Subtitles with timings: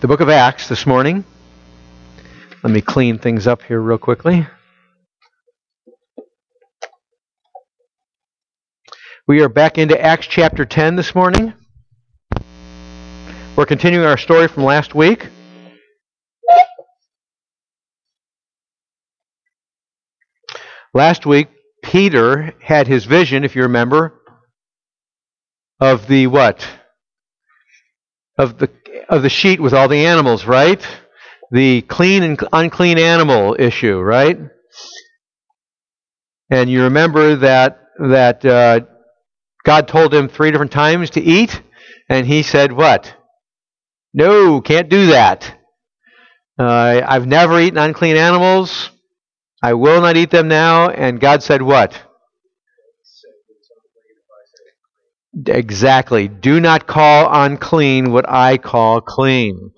[0.00, 1.24] the book of Acts this morning.
[2.62, 4.46] Let me clean things up here real quickly.
[9.28, 11.52] We are back into Acts chapter 10 this morning.
[13.56, 15.28] We're continuing our story from last week.
[20.94, 21.48] Last week,
[21.84, 24.18] Peter had his vision, if you remember,
[25.78, 26.66] of the what?
[28.40, 28.70] Of the
[29.10, 30.80] of the sheet with all the animals, right?
[31.50, 34.38] The clean and unclean animal issue, right?
[36.48, 38.80] And you remember that that uh,
[39.64, 41.60] God told him three different times to eat,
[42.08, 43.14] and he said, "What?
[44.14, 45.54] No, can't do that.
[46.58, 48.88] Uh, I've never eaten unclean animals.
[49.62, 52.00] I will not eat them now." And God said, "What?"
[55.46, 56.28] Exactly.
[56.28, 59.70] Do not call unclean what I call clean.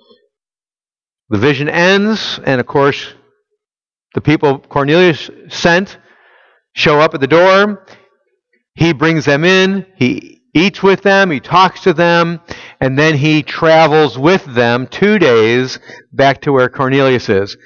[1.29, 3.15] The vision ends, and of course,
[4.15, 5.99] the people Cornelius sent
[6.75, 7.87] show up at the door.
[8.75, 12.41] He brings them in, he eats with them, he talks to them,
[12.81, 15.79] and then he travels with them two days
[16.13, 17.57] back to where Cornelius is.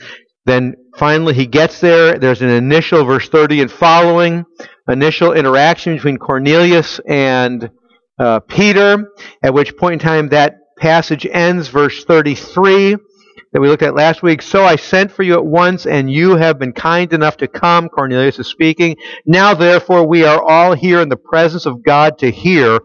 [0.46, 2.18] Then finally he gets there.
[2.18, 4.44] There's an initial, verse 30 and following,
[4.88, 7.68] initial interaction between Cornelius and
[8.18, 9.10] uh, Peter,
[9.42, 12.96] at which point in time that passage ends, verse 33
[13.52, 14.42] that we looked at last week.
[14.42, 17.88] So I sent for you at once, and you have been kind enough to come.
[17.88, 18.96] Cornelius is speaking.
[19.24, 22.80] Now, therefore, we are all here in the presence of God to hear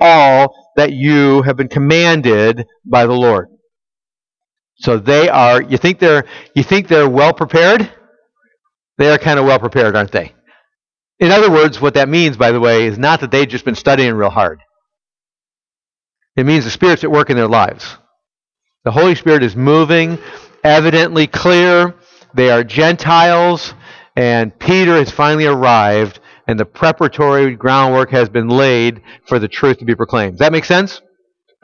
[0.00, 3.48] all that you have been commanded by the Lord.
[4.76, 5.62] So they are.
[5.62, 6.24] You think they're.
[6.54, 7.90] You think they're well prepared?
[8.98, 10.34] They are kind of well prepared, aren't they?
[11.20, 13.74] In other words, what that means, by the way, is not that they've just been
[13.74, 14.60] studying real hard.
[16.36, 17.96] It means the Spirit's at work in their lives.
[18.84, 20.18] The Holy Spirit is moving,
[20.64, 21.94] evidently clear.
[22.34, 23.74] They are Gentiles,
[24.16, 29.78] and Peter has finally arrived, and the preparatory groundwork has been laid for the truth
[29.78, 30.34] to be proclaimed.
[30.34, 31.00] Does that make sense?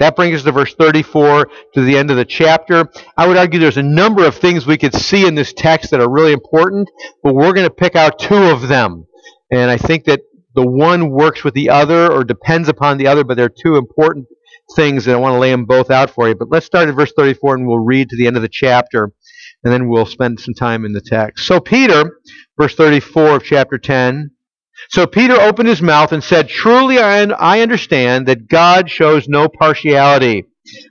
[0.00, 2.88] That brings us to verse 34 to the end of the chapter.
[3.19, 6.00] I would argue there's a number of things we could see in this text that
[6.00, 6.91] are really important,
[7.22, 9.06] but we're going to pick out two of them.
[9.53, 10.22] And I think that
[10.55, 14.27] the one works with the other or depends upon the other, but they're two important
[14.75, 16.34] things, and I want to lay them both out for you.
[16.34, 19.12] But let's start at verse 34 and we'll read to the end of the chapter,
[19.65, 21.47] and then we'll spend some time in the text.
[21.47, 22.19] So, Peter,
[22.59, 24.31] verse 34 of chapter 10.
[24.89, 30.45] So Peter opened his mouth and said, Truly I understand that God shows no partiality.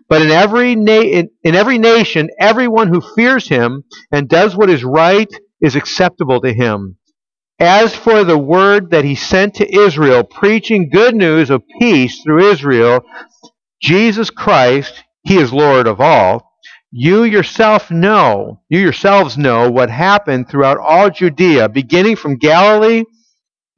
[0.08, 4.70] But in every, na- in, in every nation, everyone who fears him and does what
[4.70, 5.30] is right
[5.62, 6.98] is acceptable to him.
[7.60, 12.52] As for the word that he sent to Israel, preaching good news of peace through
[12.52, 13.02] Israel,
[13.82, 16.52] Jesus Christ, He is Lord of all.
[16.92, 23.04] You yourself know, you yourselves know what happened throughout all Judea, beginning from Galilee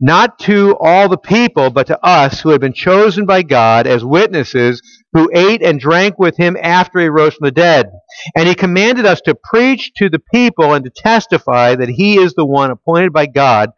[0.00, 4.04] not to all the people, but to us who had been chosen by God as
[4.04, 4.80] witnesses,
[5.12, 7.90] who ate and drank with him after he rose from the dead.
[8.36, 12.34] And he commanded us to preach to the people and to testify that he is
[12.34, 13.70] the one appointed by God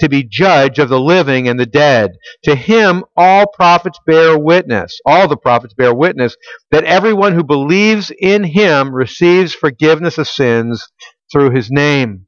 [0.00, 2.12] to be judge of the living and the dead.
[2.44, 6.36] To him all prophets bear witness, all the prophets bear witness,
[6.70, 10.86] that everyone who believes in him receives forgiveness of sins
[11.30, 12.27] through his name.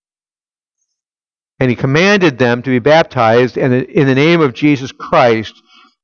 [1.61, 5.53] And he commanded them to be baptized in the name of Jesus Christ.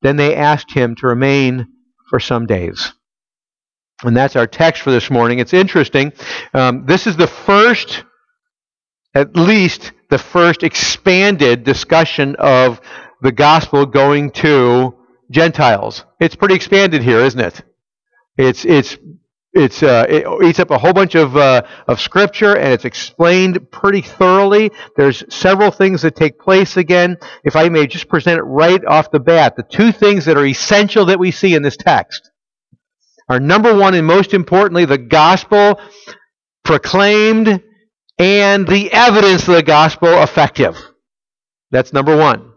[0.03, 1.67] Then they asked him to remain
[2.11, 2.93] for some days.
[4.03, 5.39] And that's our text for this morning.
[5.39, 6.13] It's interesting.
[6.53, 8.03] Um, this is the first,
[9.15, 12.79] at least the first expanded discussion of
[13.23, 14.95] the gospel going to
[15.31, 16.05] Gentiles.
[16.19, 17.63] It's pretty expanded here, isn't it?
[18.37, 18.95] It's, it's,
[19.57, 23.71] it's uh, it eats up a whole bunch of uh, of scripture and it's explained
[23.71, 24.71] pretty thoroughly.
[24.95, 27.17] There's several things that take place again.
[27.43, 30.45] If I may just present it right off the bat, the two things that are
[30.45, 32.29] essential that we see in this text
[33.29, 35.79] are number one and most importantly the gospel
[36.63, 37.61] proclaimed
[38.19, 40.77] and the evidence of the gospel effective.
[41.71, 42.53] That's number one.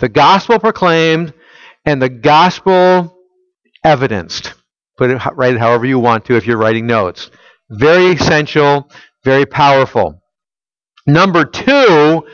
[0.00, 1.32] The gospel proclaimed
[1.84, 3.16] and the gospel
[3.84, 4.55] evidenced.
[4.96, 7.30] Put it write it however you want to if you're writing notes.
[7.70, 8.90] Very essential,
[9.24, 10.22] very powerful.
[11.06, 12.24] Number two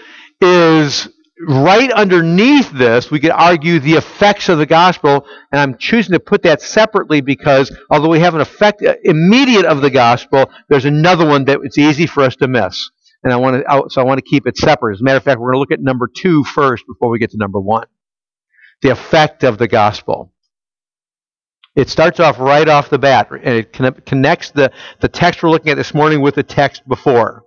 [0.41, 1.09] is
[1.47, 6.21] right underneath this, we could argue the effects of the gospel, and I'm choosing to
[6.21, 10.85] put that separately because although we have an effect uh, immediate of the gospel, there's
[10.85, 12.91] another one that it's easy for us to miss.
[13.25, 14.95] And I want to, so I want to keep it separate.
[14.95, 17.19] As a matter of fact, we're going to look at number two first before we
[17.19, 17.87] get to number one.
[18.83, 20.32] The effect of the gospel.
[21.75, 25.71] It starts off right off the bat, and it connects the, the text we're looking
[25.71, 27.45] at this morning with the text before.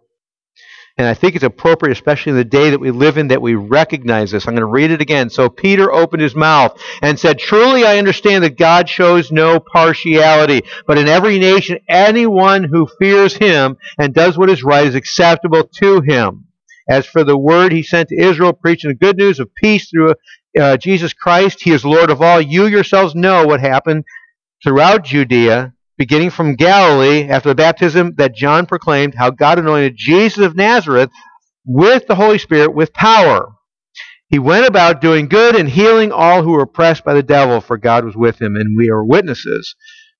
[0.97, 3.53] And I think it's appropriate, especially in the day that we live in, that we
[3.53, 4.47] recognize this.
[4.47, 5.29] I'm going to read it again.
[5.29, 10.61] So Peter opened his mouth and said, Truly I understand that God shows no partiality,
[10.87, 15.67] but in every nation, anyone who fears him and does what is right is acceptable
[15.81, 16.45] to him.
[16.87, 20.15] As for the word he sent to Israel, preaching the good news of peace through
[20.59, 22.41] uh, Jesus Christ, he is Lord of all.
[22.41, 24.05] You yourselves know what happened
[24.63, 30.43] throughout Judea beginning from Galilee after the baptism that John proclaimed, how God anointed Jesus
[30.43, 31.09] of Nazareth
[31.65, 33.53] with the Holy Spirit with power.
[34.27, 37.77] He went about doing good and healing all who were oppressed by the devil, for
[37.77, 39.75] God was with him, and we are witnesses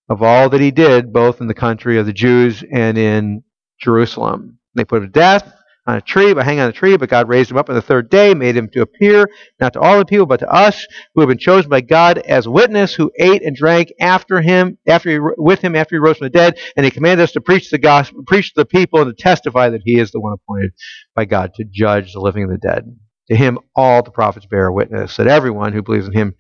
[0.07, 3.43] of all that he did, both in the country of the Jews and in
[3.79, 4.59] Jerusalem.
[4.75, 5.51] They put him to death
[5.87, 7.81] on a tree, but hang on a tree, but God raised him up on the
[7.81, 9.29] third day, made him to appear,
[9.59, 12.47] not to all the people, but to us, who have been chosen by God as
[12.47, 16.25] witness, who ate and drank after him, after he, with him after he rose from
[16.25, 19.15] the dead, and he commanded us to preach the gospel, preach to the people, and
[19.15, 20.71] to testify that he is the one appointed
[21.13, 22.83] by God to judge the living and the dead.
[23.29, 26.35] To him all the prophets bear witness that everyone who believes in him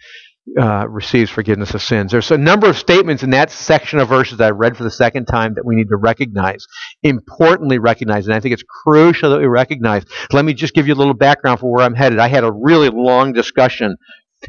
[0.59, 2.11] uh, receives forgiveness of sins.
[2.11, 4.91] There's a number of statements in that section of verses that I read for the
[4.91, 6.67] second time that we need to recognize,
[7.05, 10.03] importantly recognize, and I think it's crucial that we recognize.
[10.31, 12.19] Let me just give you a little background for where I'm headed.
[12.19, 13.95] I had a really long discussion.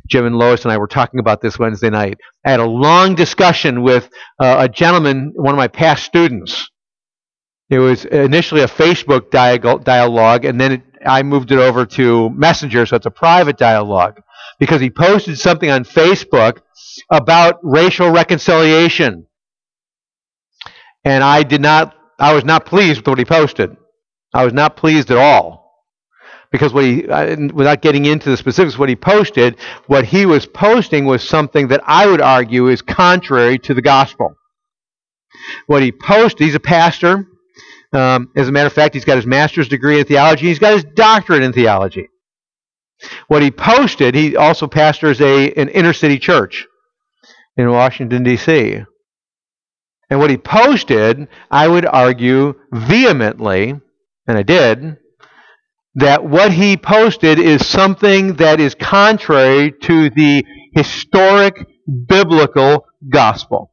[0.08, 2.18] Jim and Lois and I were talking about this Wednesday night.
[2.44, 4.08] I had a long discussion with
[4.40, 6.70] uh, a gentleman, one of my past students.
[7.70, 12.86] It was initially a Facebook dialogue, and then it, I moved it over to Messenger,
[12.86, 14.20] so it's a private dialogue
[14.58, 16.60] because he posted something on Facebook
[17.10, 19.26] about racial reconciliation.
[21.04, 23.76] And I did not, I was not pleased with what he posted.
[24.32, 25.66] I was not pleased at all.
[26.52, 27.02] Because what he,
[27.52, 31.82] without getting into the specifics, what he posted, what he was posting was something that
[31.84, 34.34] I would argue is contrary to the gospel.
[35.66, 37.26] What he posted, he's a pastor.
[37.92, 40.46] Um, as a matter of fact, he's got his master's degree in theology.
[40.46, 42.08] He's got his doctorate in theology.
[43.28, 46.66] What he posted, he also pastors a, an inner city church
[47.56, 48.84] in Washington, D.C.
[50.08, 53.70] And what he posted, I would argue vehemently,
[54.26, 54.98] and I did,
[55.96, 60.44] that what he posted is something that is contrary to the
[60.74, 61.66] historic
[62.06, 63.72] biblical gospel.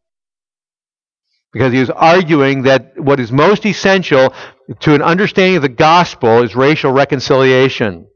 [1.51, 4.33] Because he was arguing that what is most essential
[4.79, 8.07] to an understanding of the gospel is racial reconciliation.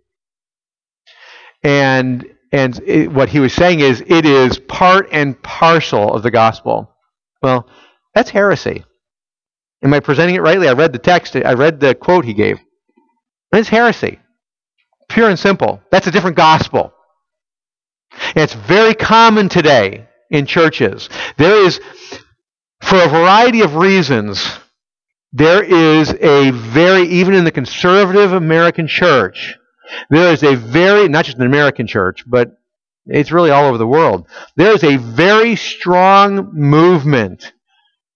[1.61, 6.31] And and it, what he was saying is it is part and parcel of the
[6.31, 6.95] gospel.
[7.43, 7.69] Well,
[8.17, 8.83] that's heresy.
[9.83, 10.67] Am I presenting it rightly?
[10.67, 11.35] I read the text.
[11.35, 12.59] I read the quote he gave.
[13.53, 14.19] It's heresy.
[15.07, 15.83] Pure and simple.
[15.91, 16.93] That's a different gospel.
[18.11, 21.09] And it's very common today in churches.
[21.37, 21.79] There is,
[22.81, 24.43] for a variety of reasons,
[25.31, 29.55] there is a very, even in the conservative American church,
[30.09, 32.57] there is a very, not just an American church, but
[33.05, 34.27] it's really all over the world.
[34.55, 37.53] There is a very strong movement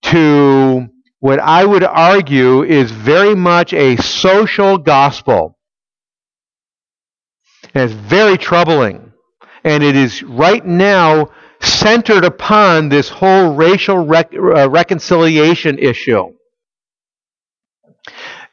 [0.04, 0.88] to
[1.20, 5.58] what I would argue is very much a social gospel.
[7.74, 9.14] And it's very troubling.
[9.64, 11.30] And it is right now
[11.62, 16.34] centered upon this whole racial rec- uh, reconciliation issue.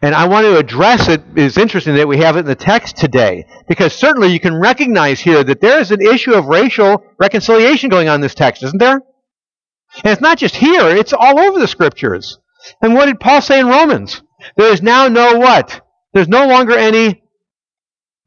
[0.00, 1.22] And I want to address it.
[1.34, 5.18] It's interesting that we have it in the text today, because certainly you can recognize
[5.18, 8.78] here that there is an issue of racial reconciliation going on in this text, isn't
[8.78, 9.00] there?
[10.04, 12.38] And it's not just here, it's all over the scriptures.
[12.82, 14.22] And what did Paul say in Romans?
[14.56, 15.80] There is now no what?
[16.12, 17.22] There's no longer any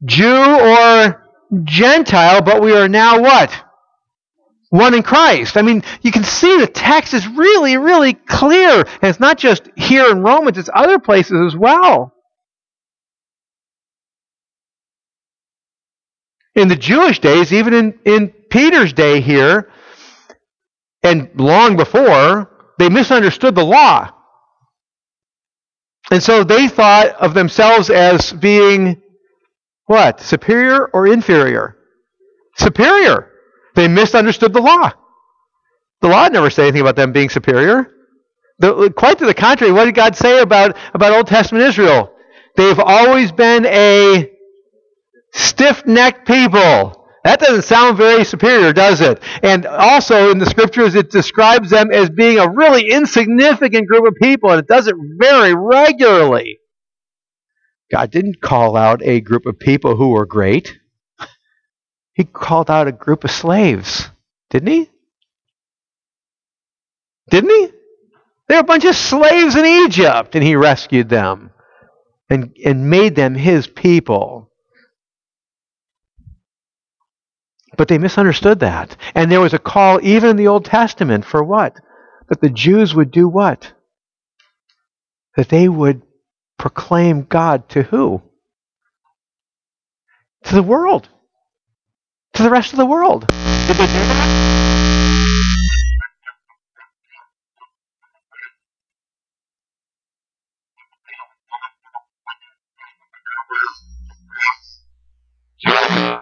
[0.04, 1.24] Jew or
[1.64, 3.52] Gentile, but we are now what?
[4.72, 5.58] one in Christ.
[5.58, 8.78] I mean, you can see the text is really, really clear.
[8.78, 12.14] And it's not just here in Romans, it's other places as well.
[16.54, 19.70] In the Jewish days, even in, in Peter's day here,
[21.02, 24.10] and long before, they misunderstood the law.
[26.10, 29.00] And so they thought of themselves as being
[29.86, 30.20] what?
[30.20, 31.76] Superior or inferior?
[32.56, 33.30] Superior.
[33.74, 34.92] They misunderstood the law.
[36.02, 37.88] The law never said anything about them being superior.
[38.58, 42.12] The, quite to the contrary, what did God say about, about Old Testament Israel?
[42.56, 44.30] They've always been a
[45.32, 47.01] stiff necked people.
[47.24, 49.22] That doesn't sound very superior, does it?
[49.42, 54.14] And also in the scriptures, it describes them as being a really insignificant group of
[54.20, 56.58] people, and it does it very regularly.
[57.92, 60.78] God didn't call out a group of people who were great.
[62.14, 64.10] He called out a group of slaves,
[64.50, 64.90] didn't he?
[67.30, 67.68] Didn't he?
[68.48, 71.50] They were a bunch of slaves in Egypt, and he rescued them
[72.28, 74.51] and, and made them his people.
[77.76, 78.96] But they misunderstood that.
[79.14, 81.76] And there was a call, even in the Old Testament, for what?
[82.28, 83.72] That the Jews would do what?
[85.36, 86.02] That they would
[86.58, 88.22] proclaim God to who?
[90.44, 91.08] To the world.
[92.34, 93.26] To the rest of the world.
[93.26, 94.42] Did they do that?
[105.64, 106.21] he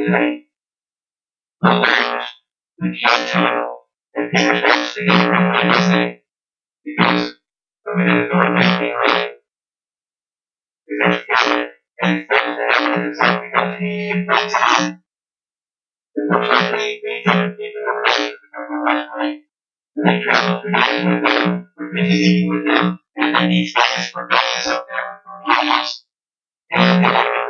[0.00, 0.08] Were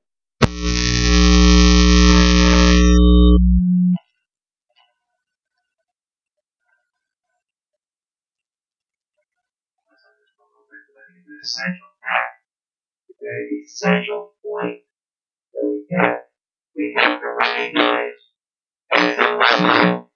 [13.64, 14.80] essential point
[15.52, 16.28] that we get.
[16.76, 18.12] We have to recognize
[18.92, 20.10] as the level,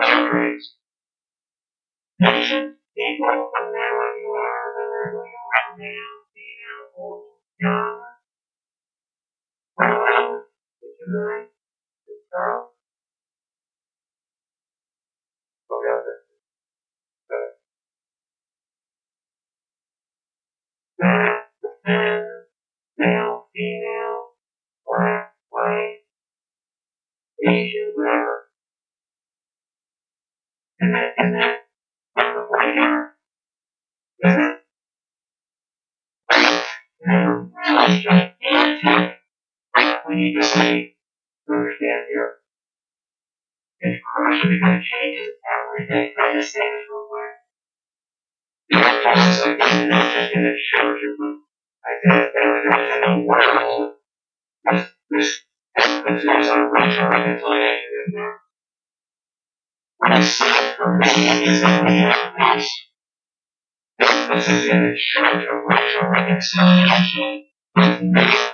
[0.00, 0.74] boundaries.
[2.20, 3.50] Patience, people,
[42.08, 42.34] here.
[43.80, 45.28] It's crucial because changes.
[45.84, 47.34] I just say this real quick.
[48.70, 51.00] The process of getting this in the church,
[51.84, 53.92] I think everything in the world,
[54.64, 55.44] this, this
[55.76, 58.40] emphasis on racial reconciliation is there.
[59.98, 62.70] What I see for me is that we have this
[64.00, 67.44] emphasis in the church of racial reconciliation
[67.76, 68.53] with many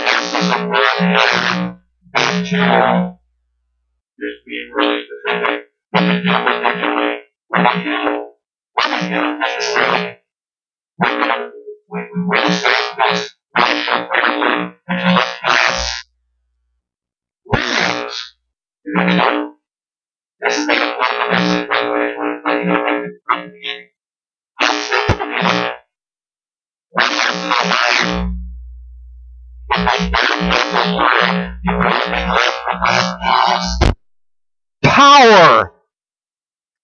[9.11, 10.10] Devil necessarily.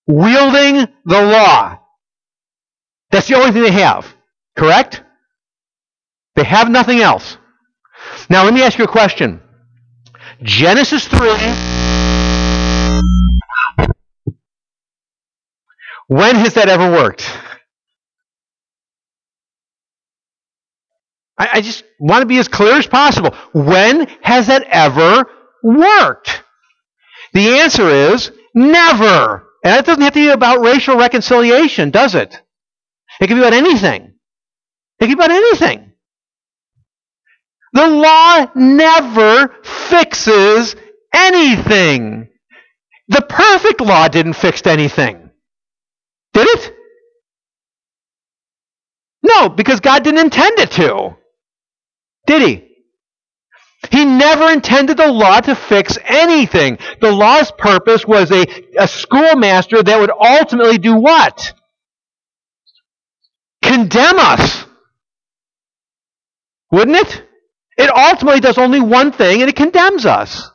[0.07, 1.79] Wielding the law.
[3.11, 4.07] That's the only thing they have.
[4.55, 5.03] Correct?
[6.35, 7.37] They have nothing else.
[8.29, 9.41] Now, let me ask you a question.
[10.41, 11.19] Genesis 3.
[16.07, 17.29] When has that ever worked?
[21.37, 23.31] I, I just want to be as clear as possible.
[23.53, 25.29] When has that ever
[25.63, 26.43] worked?
[27.33, 29.46] The answer is never.
[29.67, 32.41] And that doesn't have to be about racial reconciliation, does it?
[33.19, 34.13] It can be about anything.
[34.97, 35.91] It can be about anything.
[37.73, 40.73] The law never fixes
[41.13, 42.29] anything.
[43.09, 45.31] The perfect law didn't fix anything.
[46.33, 46.73] Did it?
[49.21, 51.17] No, because God didn't intend it to.
[52.25, 52.66] Did he?
[53.91, 56.79] He never intended the law to fix anything.
[56.99, 58.45] The law's purpose was a,
[58.77, 61.53] a schoolmaster that would ultimately do what?
[63.61, 64.65] Condemn us.
[66.71, 67.23] Wouldn't it?
[67.77, 70.49] It ultimately does only one thing, and it condemns us.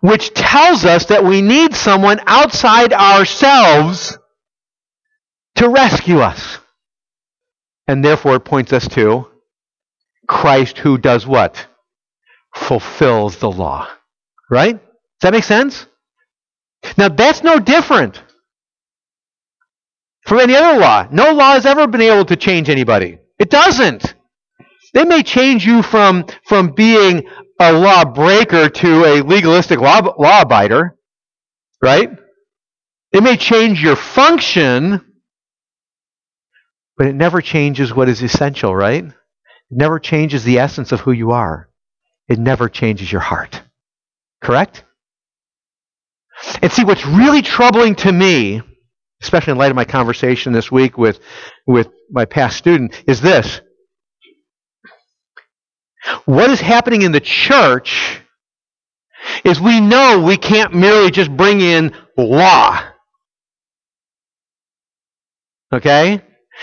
[0.00, 4.16] Which tells us that we need someone outside ourselves
[5.56, 6.58] to rescue us.
[7.88, 9.26] And therefore, it points us to
[10.28, 11.66] Christ who does what?
[12.54, 13.88] Fulfills the law.
[14.50, 14.74] Right?
[14.74, 14.82] Does
[15.22, 15.86] that make sense?
[16.96, 18.22] Now, that's no different
[20.26, 21.06] from any other law.
[21.10, 23.18] No law has ever been able to change anybody.
[23.38, 24.14] It doesn't.
[24.92, 27.28] They may change you from, from being
[27.60, 30.92] a lawbreaker to a legalistic law, law abider,
[31.82, 32.10] right?
[33.12, 35.04] It may change your function,
[36.96, 39.04] but it never changes what is essential, right?
[39.04, 39.14] It
[39.70, 41.69] never changes the essence of who you are.
[42.30, 43.60] It never changes your heart.
[44.40, 44.84] Correct?
[46.62, 48.62] And see, what's really troubling to me,
[49.20, 51.18] especially in light of my conversation this week with,
[51.66, 53.60] with my past student, is this.
[56.24, 58.20] What is happening in the church
[59.44, 62.80] is we know we can't merely just bring in law.
[65.72, 66.22] Okay?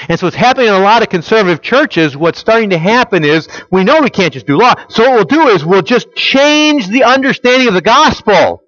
[0.10, 3.48] And so what's happening in a lot of conservative churches, what's starting to happen is
[3.72, 4.76] we know we can't just do law.
[4.90, 8.62] So what we'll do is we'll just change the understanding of the gospel.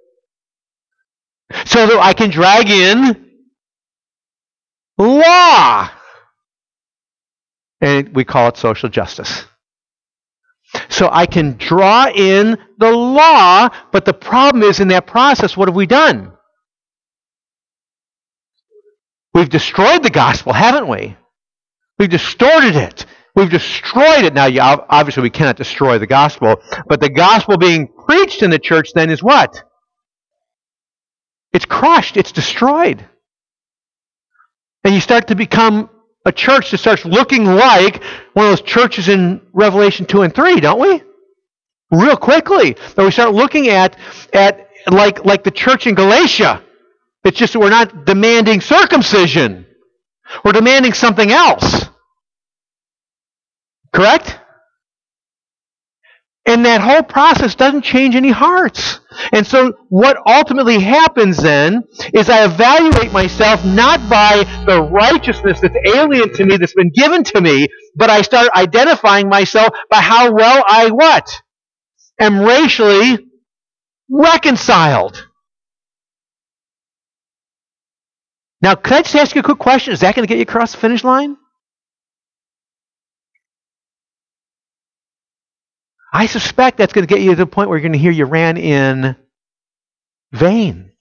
[1.66, 3.26] So that I can drag in
[4.98, 5.90] law.
[7.82, 9.46] And we call it social justice.
[10.90, 15.68] So I can draw in the law, but the problem is in that process, what
[15.68, 16.34] have we done?
[19.34, 21.16] We've destroyed the gospel, haven't we?
[22.00, 23.06] We've distorted it.
[23.36, 24.34] We've destroyed it.
[24.34, 24.48] Now,
[24.90, 29.10] obviously, we cannot destroy the gospel, but the gospel being preached in the church then
[29.10, 29.64] is what?
[31.54, 33.06] It's crushed, it's destroyed.
[34.84, 35.90] And you start to become
[36.26, 40.60] a church that starts looking like one of those churches in Revelation 2 and 3,
[40.60, 41.04] don't we?
[41.92, 42.76] Real quickly.
[42.96, 43.98] That we start looking at,
[44.34, 46.64] at like, like the church in Galatia
[47.26, 49.66] It's just that we're not demanding circumcision.
[50.44, 51.86] We're demanding something else.
[53.94, 54.40] Correct?
[56.46, 59.02] And that whole process doesn't change any hearts.
[59.34, 65.76] And so what ultimately happens then is I evaluate myself not by the righteousness that's
[65.94, 70.32] alien to me, that's been given to me, but I start identifying myself by how
[70.32, 71.30] well I what?
[72.20, 73.28] Am racially
[74.10, 75.29] reconciled.
[78.62, 79.94] Now, could I just ask you a quick question?
[79.94, 81.38] Is that going to get you across the finish line?
[86.12, 88.12] I suspect that's going to get you to the point where you're going to hear
[88.12, 89.16] you ran in
[90.32, 90.92] vain.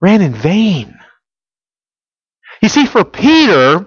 [0.00, 0.98] Ran in vain.
[2.62, 3.86] You see, for Peter,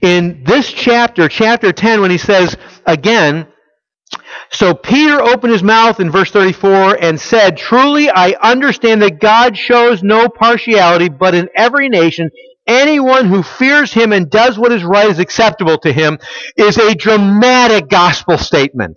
[0.00, 3.48] in this chapter, chapter 10, when he says, again,
[4.50, 9.56] so Peter opened his mouth in verse 34 and said, Truly I understand that God
[9.56, 12.30] shows no partiality, but in every nation,
[12.66, 16.18] anyone who fears him and does what is right is acceptable to him,
[16.56, 18.96] is a dramatic gospel statement.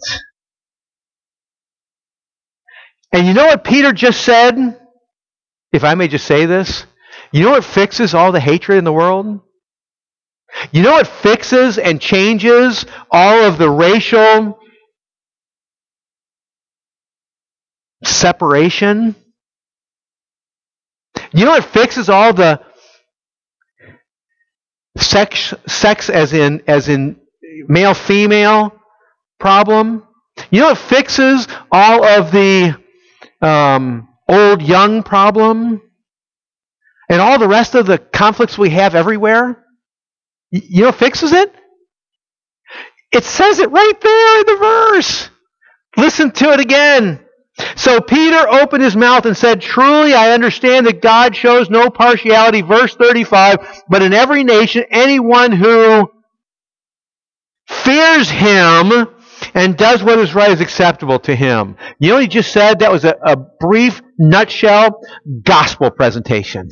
[3.12, 4.80] And you know what Peter just said?
[5.72, 6.86] If I may just say this,
[7.32, 9.42] you know what fixes all the hatred in the world?
[10.72, 14.60] You know what fixes and changes all of the racial
[18.04, 19.16] separation?
[21.34, 22.62] You know what fixes all the
[24.98, 27.20] sex sex as in as in
[27.68, 28.74] male female
[29.40, 30.04] problem?
[30.52, 32.78] You know what fixes all of the
[33.42, 35.82] um, old young problem
[37.10, 39.64] and all the rest of the conflicts we have everywhere?
[40.52, 41.54] You know fixes it?
[43.12, 45.30] It says it right there in the verse.
[45.98, 47.20] Listen to it again.
[47.76, 52.62] So Peter opened his mouth and said, Truly I understand that God shows no partiality,
[52.62, 56.12] verse 35, but in every nation, anyone who
[57.68, 59.08] fears him
[59.54, 61.76] and does what is right is acceptable to him.
[62.00, 62.80] You know what he just said?
[62.80, 65.02] That was a, a brief nutshell
[65.44, 66.70] gospel presentation.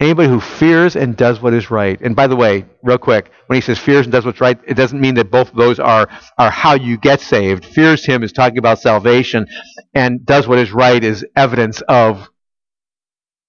[0.00, 2.00] Anybody who fears and does what is right.
[2.00, 4.74] And by the way, real quick, when he says fears and does what's right, it
[4.74, 7.64] doesn't mean that both of those are, are how you get saved.
[7.64, 9.46] Fears him is talking about salvation,
[9.94, 12.28] and does what is right is evidence of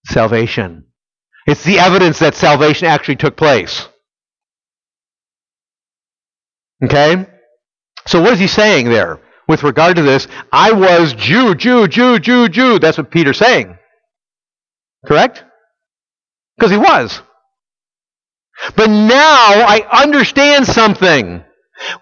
[0.05, 0.85] salvation.
[1.47, 3.87] It's the evidence that salvation actually took place.
[6.83, 7.25] Okay?
[8.05, 10.27] So what is he saying there with regard to this?
[10.51, 12.77] I was Jew, Jew, Jew, Jew, Jew.
[12.77, 13.77] That's what Peter's saying.
[15.07, 15.43] Correct?
[16.57, 17.21] Because he was.
[18.75, 21.43] But now I understand something.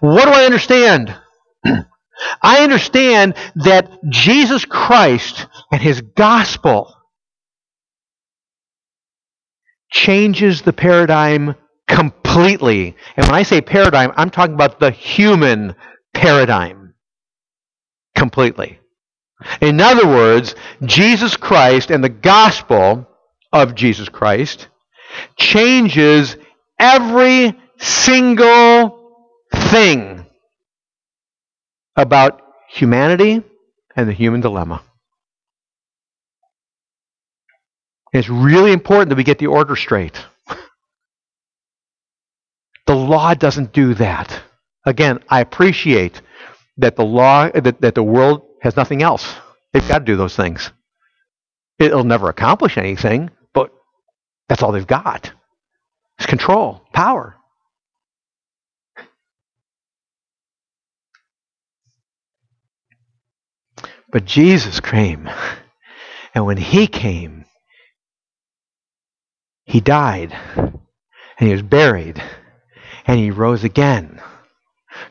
[0.00, 1.14] What do I understand?
[2.42, 6.94] I understand that Jesus Christ and his gospel
[9.90, 11.56] changes the paradigm
[11.88, 12.96] completely.
[13.16, 15.74] And when I say paradigm, I'm talking about the human
[16.12, 16.94] paradigm
[18.14, 18.78] completely.
[19.60, 23.08] In other words, Jesus Christ and the gospel
[23.54, 24.68] of Jesus Christ
[25.36, 26.36] changes
[26.78, 30.26] every single thing
[31.96, 33.42] about humanity
[33.94, 34.82] and the human dilemma.
[38.12, 40.20] It's really important that we get the order straight.
[42.86, 44.42] The law doesn't do that.
[44.84, 46.20] Again, I appreciate
[46.76, 49.34] that the law that, that the world has nothing else.
[49.72, 50.70] They've got to do those things.
[51.78, 53.30] It'll never accomplish anything,
[54.48, 55.32] that's all they've got.
[56.18, 57.36] It's control, power.
[64.10, 65.28] But Jesus came.
[66.34, 67.44] And when he came,
[69.64, 70.32] he died.
[70.56, 72.22] And he was buried.
[73.06, 74.20] And he rose again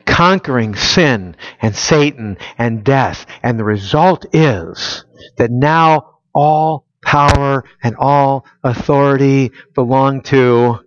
[0.06, 3.26] conquering sin and Satan and death.
[3.42, 5.06] And the result is
[5.38, 10.80] that now all power and all authority belong to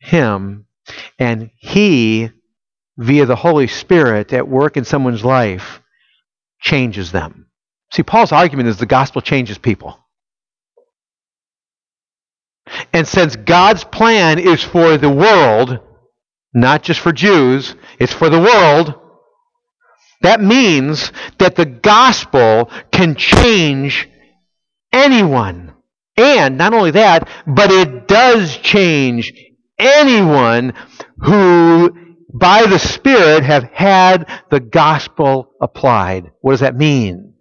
[0.00, 0.66] Him.
[1.20, 2.30] And He,
[2.98, 5.80] via the Holy Spirit at work in someone's life,
[6.60, 7.46] changes them.
[7.92, 9.96] See, Paul's argument is the gospel changes people.
[12.92, 15.78] And since God's plan is for the world,
[16.52, 18.94] not just for Jews, it's for the world.
[20.22, 24.09] That means that the gospel can change
[24.92, 25.74] anyone.
[26.16, 29.32] And not only that, but it does change
[29.78, 30.74] anyone
[31.18, 36.30] who, by the Spirit, have had the gospel applied.
[36.40, 37.34] What does that mean?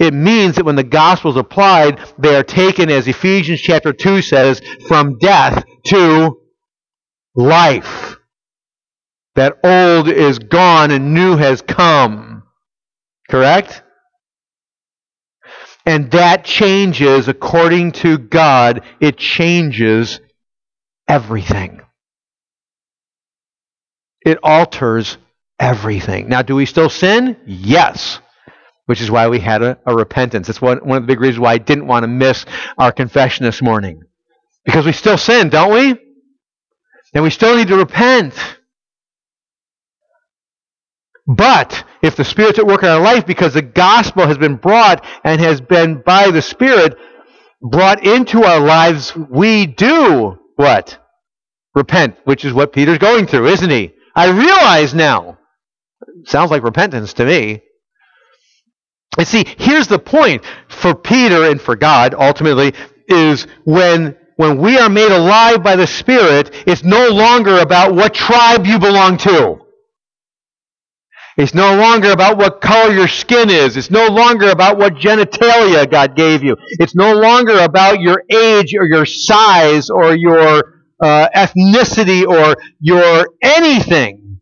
[0.00, 4.22] It means that when the gospel is applied, they are taken, as Ephesians chapter 2
[4.22, 6.40] says, from death to
[7.34, 8.16] life.
[9.36, 12.42] That old is gone and new has come.
[13.28, 13.82] Correct?
[15.86, 20.20] And that changes, according to God, it changes
[21.08, 21.80] everything.
[24.24, 25.16] It alters
[25.60, 26.28] everything.
[26.28, 27.36] Now, do we still sin?
[27.46, 28.18] Yes.
[28.86, 30.48] Which is why we had a, a repentance.
[30.48, 32.44] That's one, one of the big reasons why I didn't want to miss
[32.76, 34.02] our confession this morning.
[34.64, 35.96] Because we still sin, don't we?
[37.14, 38.34] And we still need to repent.
[41.26, 45.04] But if the Spirit's at work in our life because the gospel has been brought
[45.24, 46.96] and has been by the Spirit
[47.60, 50.98] brought into our lives, we do what?
[51.74, 53.92] Repent, which is what Peter's going through, isn't he?
[54.14, 55.38] I realize now.
[56.24, 57.62] Sounds like repentance to me.
[59.18, 62.72] And see, here's the point for Peter and for God ultimately
[63.08, 68.12] is when when we are made alive by the Spirit, it's no longer about what
[68.12, 69.65] tribe you belong to.
[71.36, 73.76] It's no longer about what color your skin is.
[73.76, 76.56] It's no longer about what genitalia God gave you.
[76.78, 83.28] It's no longer about your age or your size or your uh, ethnicity or your
[83.42, 84.40] anything.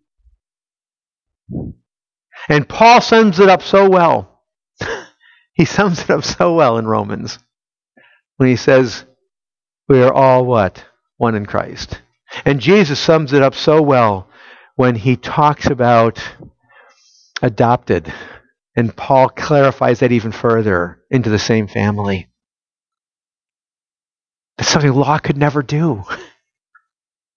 [2.49, 4.43] And Paul sums it up so well.
[5.55, 7.41] he sums it up so well in Romans
[8.37, 9.05] when he says,
[9.89, 10.85] We are all what?
[11.17, 12.01] One in Christ.
[12.45, 14.29] And Jesus sums it up so well
[14.77, 16.23] when he talks about
[17.43, 18.13] adopted.
[18.77, 22.29] And Paul clarifies that even further into the same family.
[24.57, 26.05] That's something law could never do.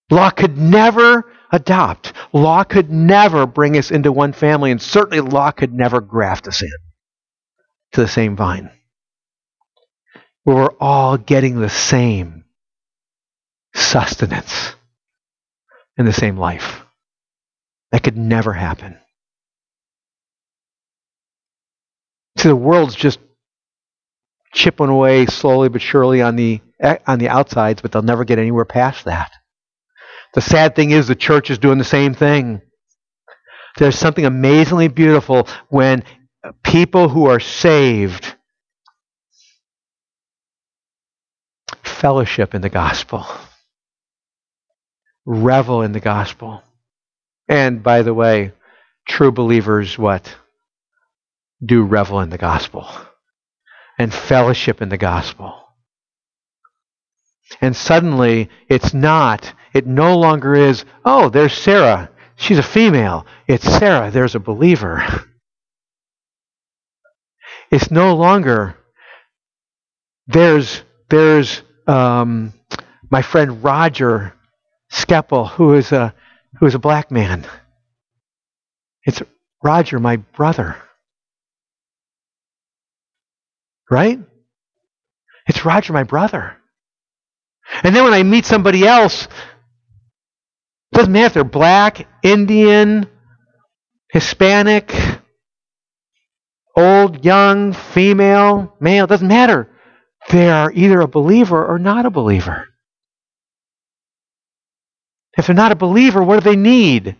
[0.09, 2.13] Law could never adopt.
[2.33, 6.61] Law could never bring us into one family, and certainly law could never graft us
[6.61, 6.69] in
[7.93, 8.71] to the same vine.
[10.43, 12.45] Where we're all getting the same
[13.75, 14.75] sustenance
[15.97, 16.85] in the same life.
[17.91, 18.97] That could never happen.
[22.37, 23.19] See, the world's just
[24.53, 28.39] chipping away slowly but surely on the eh, on the outsides, but they'll never get
[28.39, 29.31] anywhere past that.
[30.33, 32.61] The sad thing is the church is doing the same thing.
[33.77, 36.03] There's something amazingly beautiful when
[36.63, 38.35] people who are saved
[41.83, 43.25] fellowship in the gospel,
[45.25, 46.61] revel in the gospel.
[47.47, 48.51] And by the way,
[49.07, 50.35] true believers what?
[51.63, 52.87] Do revel in the gospel
[53.97, 55.55] and fellowship in the gospel.
[57.61, 62.09] And suddenly, it's not, it no longer is, oh, there's Sarah.
[62.35, 63.25] She's a female.
[63.47, 64.11] It's Sarah.
[64.11, 65.03] There's a believer.
[67.71, 68.75] It's no longer,
[70.27, 72.53] there's, there's um,
[73.09, 74.33] my friend Roger
[74.91, 76.13] Skeppel, who is a,
[76.59, 77.45] who is a black man.
[79.03, 79.21] It's
[79.63, 80.77] Roger, my brother.
[83.89, 84.19] Right?
[85.47, 86.57] It's Roger, my brother.
[87.83, 89.27] And then when I meet somebody else,
[90.91, 93.07] doesn't matter if they're black, Indian,
[94.11, 94.93] Hispanic,
[96.75, 99.69] old, young, female, male, doesn't matter.
[100.29, 102.67] They are either a believer or not a believer.
[105.37, 107.15] If they're not a believer, what do they need?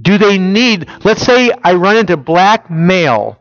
[0.00, 3.38] Do they need, let's say I run into black male,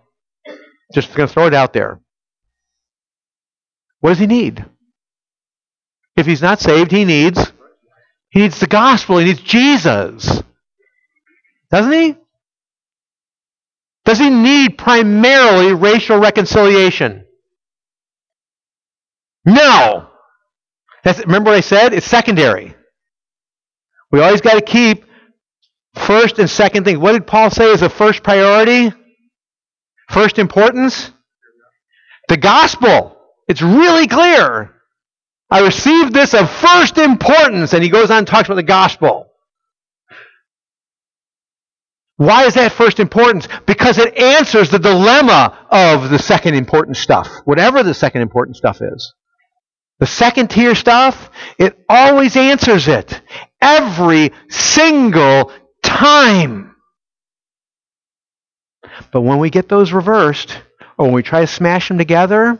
[0.93, 1.99] just going to throw it out there.
[4.03, 4.65] What does he need?
[6.17, 7.53] If he's not saved, he needs
[8.31, 9.17] he needs the gospel.
[9.17, 10.43] He needs Jesus.
[11.71, 12.17] Doesn't he?
[14.03, 17.23] Does he need primarily racial reconciliation?
[19.45, 20.09] No.
[21.05, 21.93] That's, remember what I said?
[21.93, 22.75] It's secondary.
[24.11, 25.05] We always got to keep
[25.95, 26.99] first and second things.
[26.99, 28.91] What did Paul say is the first priority?
[30.09, 31.09] First importance?
[32.27, 33.12] The gospel.
[33.47, 34.73] It's really clear.
[35.49, 37.73] I received this of first importance.
[37.73, 39.27] And he goes on and talks about the gospel.
[42.17, 43.47] Why is that first importance?
[43.65, 48.81] Because it answers the dilemma of the second important stuff, whatever the second important stuff
[48.81, 49.13] is.
[49.99, 53.21] The second tier stuff, it always answers it.
[53.61, 55.51] Every single
[55.81, 56.75] time.
[59.11, 60.57] But when we get those reversed,
[60.97, 62.59] or when we try to smash them together,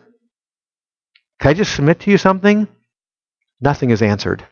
[1.44, 2.70] can I just submit to you something?
[3.60, 4.48] nothing is answered.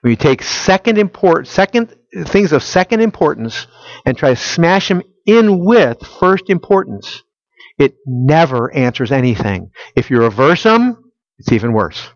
[0.00, 1.92] When you take second import, second
[2.26, 3.66] things of second importance
[4.04, 7.24] and try to smash them in with first importance,
[7.76, 9.72] it never answers anything.
[9.96, 12.08] If you reverse them, it's even worse.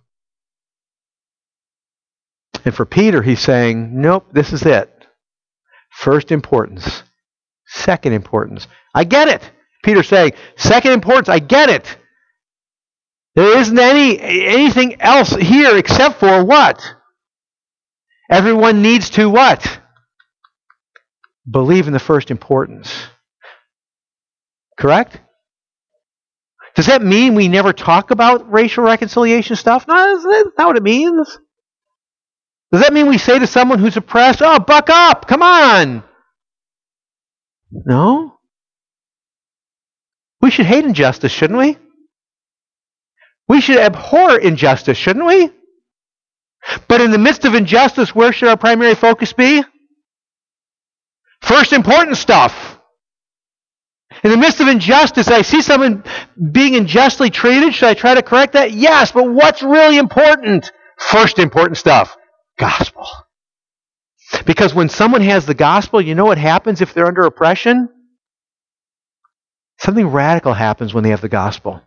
[2.64, 4.88] And for Peter, he's saying, nope, this is it.
[5.90, 7.03] First importance.
[7.66, 8.68] Second importance.
[8.94, 9.51] I get it.
[9.83, 11.96] Peter's saying, second importance, I get it.
[13.35, 16.83] There isn't any anything else here except for what?
[18.31, 19.81] Everyone needs to what?
[21.49, 22.93] Believe in the first importance.
[24.79, 25.21] Correct?
[26.75, 29.87] Does that mean we never talk about racial reconciliation stuff?
[29.88, 31.38] No, that's not what it means.
[32.73, 36.05] Does that mean we say to someone who's oppressed, oh, buck up, come on?
[37.73, 38.38] No.
[40.40, 41.77] We should hate injustice, shouldn't we?
[43.51, 45.51] We should abhor injustice, shouldn't we?
[46.87, 49.65] But in the midst of injustice, where should our primary focus be?
[51.43, 52.79] First important stuff.
[54.23, 56.05] In the midst of injustice, I see someone
[56.53, 57.75] being unjustly treated.
[57.75, 58.71] Should I try to correct that?
[58.71, 60.71] Yes, but what's really important?
[60.97, 62.17] First important stuff
[62.57, 63.09] gospel.
[64.47, 67.89] Because when someone has the gospel, you know what happens if they're under oppression?
[69.81, 71.83] Something radical happens when they have the gospel.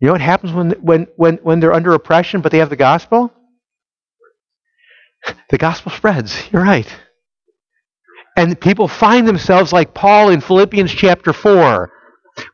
[0.00, 2.76] You know what happens when, when, when, when they're under oppression but they have the
[2.76, 3.32] gospel?
[5.50, 6.50] The gospel spreads.
[6.50, 6.88] You're right.
[8.36, 11.92] And people find themselves like Paul in Philippians chapter 4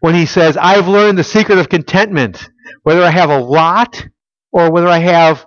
[0.00, 2.48] when he says, I've learned the secret of contentment,
[2.82, 4.04] whether I have a lot
[4.50, 5.46] or whether I have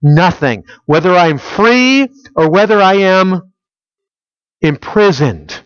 [0.00, 3.52] nothing, whether I'm free or whether I am
[4.62, 5.60] imprisoned,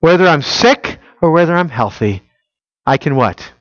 [0.00, 2.22] whether I'm sick or whether I'm healthy.
[2.84, 3.52] I can what?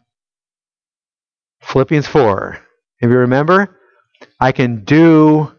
[1.71, 2.57] Philippians 4.
[2.99, 3.79] If you remember,
[4.39, 5.51] I can do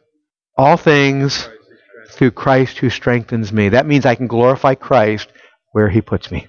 [0.57, 1.49] all things
[2.11, 3.71] through Christ who strengthens me.
[3.71, 5.29] That means I can glorify Christ
[5.73, 6.49] where he puts me.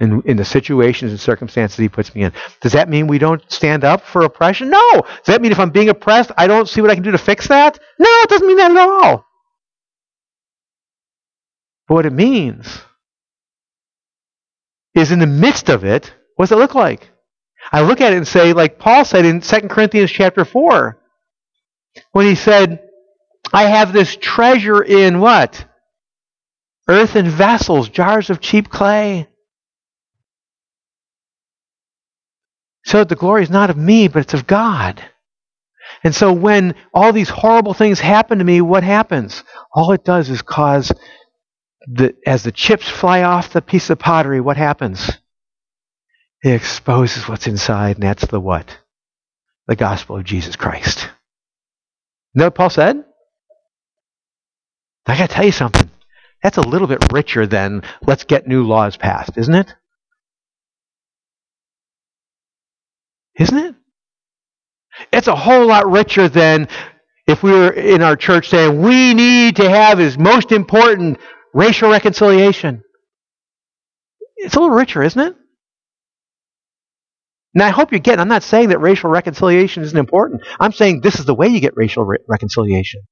[0.00, 2.32] In, in the situations and circumstances he puts me in.
[2.60, 4.68] Does that mean we don't stand up for oppression?
[4.68, 4.90] No.
[4.92, 7.18] Does that mean if I'm being oppressed, I don't see what I can do to
[7.18, 7.78] fix that?
[7.98, 9.24] No, it doesn't mean that at all.
[11.86, 12.80] But what it means
[14.94, 17.11] is in the midst of it, what does it look like?
[17.72, 20.98] I look at it and say, like Paul said in 2 Corinthians chapter 4,
[22.12, 22.82] when he said,
[23.52, 25.64] I have this treasure in what?
[26.88, 29.26] Earthen vessels, jars of cheap clay.
[32.84, 35.02] So that the glory is not of me, but it's of God.
[36.04, 39.44] And so when all these horrible things happen to me, what happens?
[39.72, 40.92] All it does is cause
[41.86, 45.10] the, as the chips fly off the piece of pottery, what happens?
[46.42, 48.78] It exposes what's inside, and that's the what?
[49.68, 51.08] The gospel of Jesus Christ.
[52.34, 53.04] You know what Paul said?
[55.06, 55.88] I got to tell you something.
[56.42, 59.72] That's a little bit richer than let's get new laws passed, isn't it?
[63.38, 63.74] Isn't it?
[65.12, 66.68] It's a whole lot richer than
[67.26, 71.18] if we were in our church saying we need to have is most important
[71.54, 72.82] racial reconciliation.
[74.36, 75.36] It's a little richer, isn't it?
[77.54, 78.18] Now, I hope you get.
[78.18, 80.42] I'm not saying that racial reconciliation isn't important.
[80.58, 83.02] I'm saying this is the way you get racial re- reconciliation.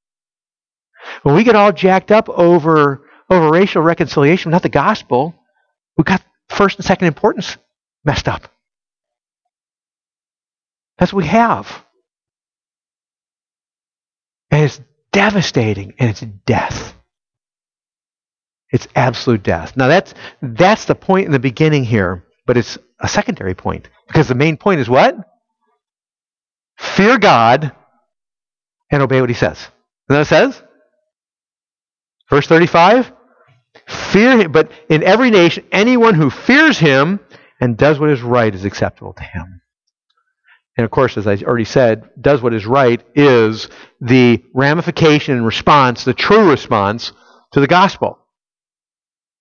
[1.22, 5.34] When we get all jacked up over over racial reconciliation, not the gospel,
[5.96, 7.56] we got first and second importance
[8.04, 8.50] messed up.
[10.98, 11.84] That's what we have.
[14.50, 14.80] And it's
[15.12, 16.94] devastating, and it's death.
[18.70, 19.76] It's absolute death.
[19.76, 23.88] Now that's that's the point in the beginning here, but it's a secondary point.
[24.10, 25.16] Because the main point is what?
[26.78, 27.72] Fear God
[28.90, 29.68] and obey what he says.
[30.08, 30.60] And then it says?
[32.28, 33.12] Verse 35
[33.86, 37.20] Fear him, but in every nation, anyone who fears him
[37.60, 39.60] and does what is right is acceptable to him.
[40.76, 43.68] And of course, as I already said, does what is right is
[44.00, 47.12] the ramification and response, the true response
[47.52, 48.19] to the gospel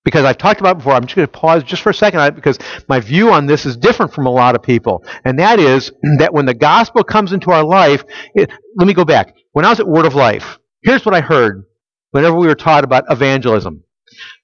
[0.10, 0.94] because I've talked about before.
[0.94, 2.58] I'm just going to pause just for a second because
[2.88, 5.04] my view on this is different from a lot of people.
[5.24, 8.04] And that is that when the gospel comes into our life,
[8.34, 9.36] it, let me go back.
[9.52, 11.64] When I was at Word of Life, here's what I heard
[12.12, 13.84] whenever we were taught about evangelism.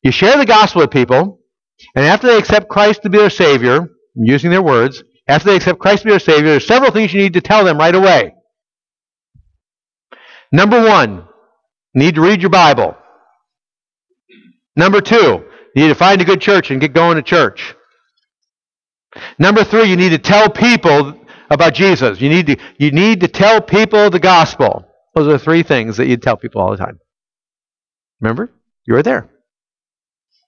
[0.04, 1.40] You share the gospel with people,
[1.96, 5.80] and after they accept Christ to be their Savior, using their words, after they accept
[5.80, 8.36] Christ to be their Savior, there's several things you need to tell them right away.
[10.52, 11.28] Number one,
[11.96, 12.96] need to read your Bible.
[14.76, 15.45] Number two,
[15.76, 17.76] you need to find a good church and get going to church.
[19.38, 21.20] Number three, you need to tell people
[21.50, 22.20] about Jesus.
[22.22, 24.88] You need to, you need to tell people the gospel.
[25.14, 27.00] Those are three things that you tell people all the time.
[28.22, 28.52] Remember?
[28.86, 29.30] You were there.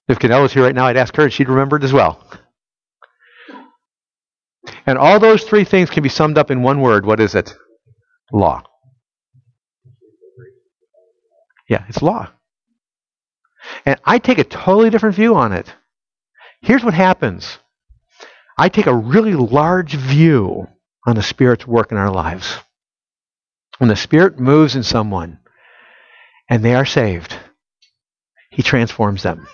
[0.08, 2.26] If Canella was here right now, I'd ask her and she'd remember it as well.
[4.86, 7.06] And all those three things can be summed up in one word.
[7.06, 7.54] What is it?
[8.32, 8.64] Law.
[11.70, 12.30] Yeah, it's law.
[13.86, 15.74] And I take a totally different view on it.
[16.62, 17.60] Here's what happens
[18.58, 20.68] I take a really large view
[21.06, 22.58] on the Spirit's work in our lives.
[23.78, 25.40] When the Spirit moves in someone
[26.50, 27.38] and they are saved,
[28.50, 29.48] He transforms them.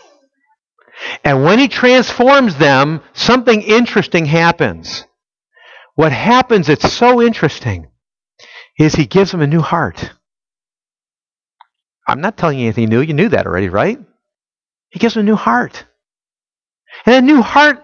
[1.23, 5.03] And when He transforms them, something interesting happens.
[5.95, 7.87] What happens that's so interesting
[8.79, 10.11] is He gives them a new heart.
[12.07, 13.01] I'm not telling you anything new.
[13.01, 13.99] You knew that already, right?
[14.89, 15.85] He gives them a new heart.
[17.05, 17.83] And a new heart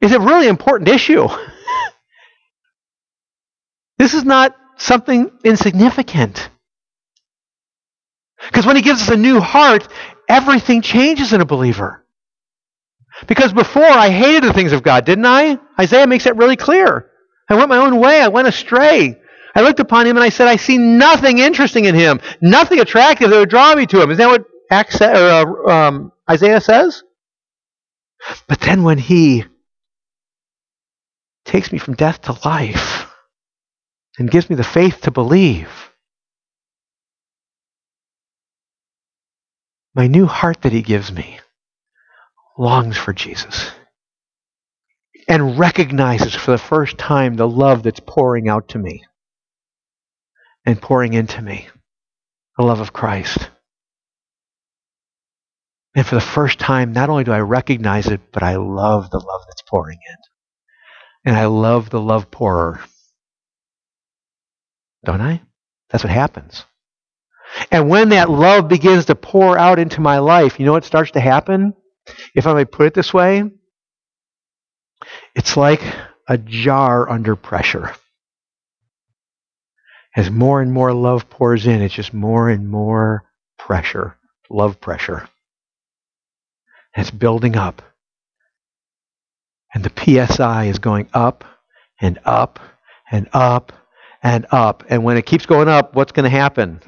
[0.00, 1.28] is a really important issue.
[3.98, 6.48] this is not something insignificant.
[8.48, 9.86] Because when he gives us a new heart,
[10.28, 12.06] everything changes in a believer.
[13.26, 15.58] Because before I hated the things of God, didn't I?
[15.78, 17.10] Isaiah makes that really clear.
[17.48, 19.19] I went my own way, I went astray.
[19.54, 23.30] I looked upon him and I said, I see nothing interesting in him, nothing attractive
[23.30, 24.10] that would draw me to him.
[24.10, 25.06] Is that what Acts, or,
[25.68, 27.02] uh, um, Isaiah says?
[28.46, 29.44] But then when he
[31.44, 33.10] takes me from death to life
[34.18, 35.68] and gives me the faith to believe,
[39.94, 41.40] my new heart that he gives me
[42.56, 43.70] longs for Jesus
[45.26, 49.02] and recognizes for the first time the love that's pouring out to me
[50.64, 51.68] and pouring into me
[52.56, 53.50] the love of Christ.
[55.94, 59.18] And for the first time, not only do I recognize it, but I love the
[59.18, 60.16] love that's pouring in.
[61.24, 62.80] And I love the love pourer.
[65.04, 65.42] Don't I?
[65.90, 66.64] That's what happens.
[67.70, 71.10] And when that love begins to pour out into my life, you know what starts
[71.12, 71.74] to happen?
[72.34, 73.42] If I may put it this way,
[75.34, 75.82] it's like
[76.28, 77.92] a jar under pressure.
[80.16, 83.24] As more and more love pours in, it's just more and more
[83.58, 84.16] pressure,
[84.48, 85.28] love pressure.
[86.96, 87.82] It's building up.
[89.72, 91.44] And the PSI is going up
[92.00, 92.58] and up
[93.10, 93.72] and up
[94.22, 94.84] and up.
[94.88, 96.80] And when it keeps going up, what's going to happen?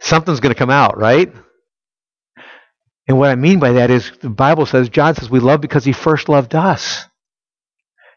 [0.00, 1.32] Something's going to come out, right?
[3.06, 5.84] And what I mean by that is the Bible says, John says, we love because
[5.84, 7.04] he first loved us.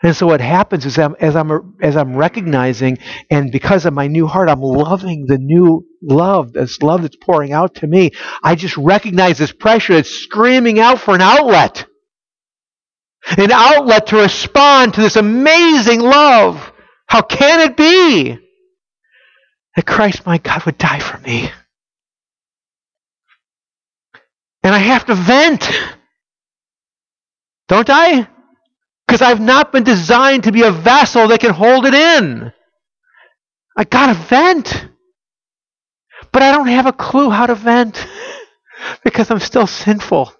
[0.03, 2.97] And so what happens is I'm, as I'm as I'm recognizing,
[3.31, 7.53] and because of my new heart, I'm loving the new love, this love that's pouring
[7.53, 8.11] out to me.
[8.43, 11.85] I just recognize this pressure It's screaming out for an outlet,
[13.37, 16.73] an outlet to respond to this amazing love.
[17.07, 18.37] How can it be
[19.77, 21.49] that Christ, my God, would die for me?
[24.63, 25.69] And I have to vent,
[27.69, 28.27] don't I?
[29.13, 32.51] Because I've not been designed to be a vessel that can hold it in.
[33.77, 34.87] I gotta vent.
[36.31, 38.07] But I don't have a clue how to vent
[39.03, 40.33] because I'm still sinful.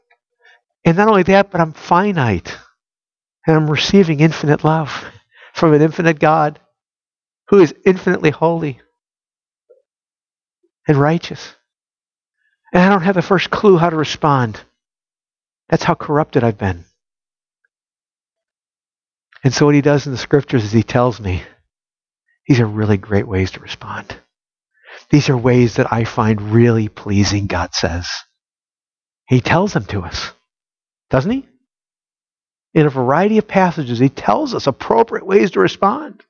[0.83, 2.57] And not only that, but I'm finite.
[3.45, 5.05] And I'm receiving infinite love
[5.53, 6.59] from an infinite God
[7.49, 8.81] who is infinitely holy
[10.87, 11.53] and righteous.
[12.73, 14.59] And I don't have the first clue how to respond.
[15.69, 16.85] That's how corrupted I've been.
[19.43, 21.43] And so what he does in the scriptures is he tells me
[22.47, 24.15] these are really great ways to respond.
[25.09, 28.09] These are ways that I find really pleasing, God says.
[29.27, 30.31] He tells them to us,
[31.09, 31.47] doesn't he?
[32.73, 36.23] In a variety of passages, he tells us appropriate ways to respond.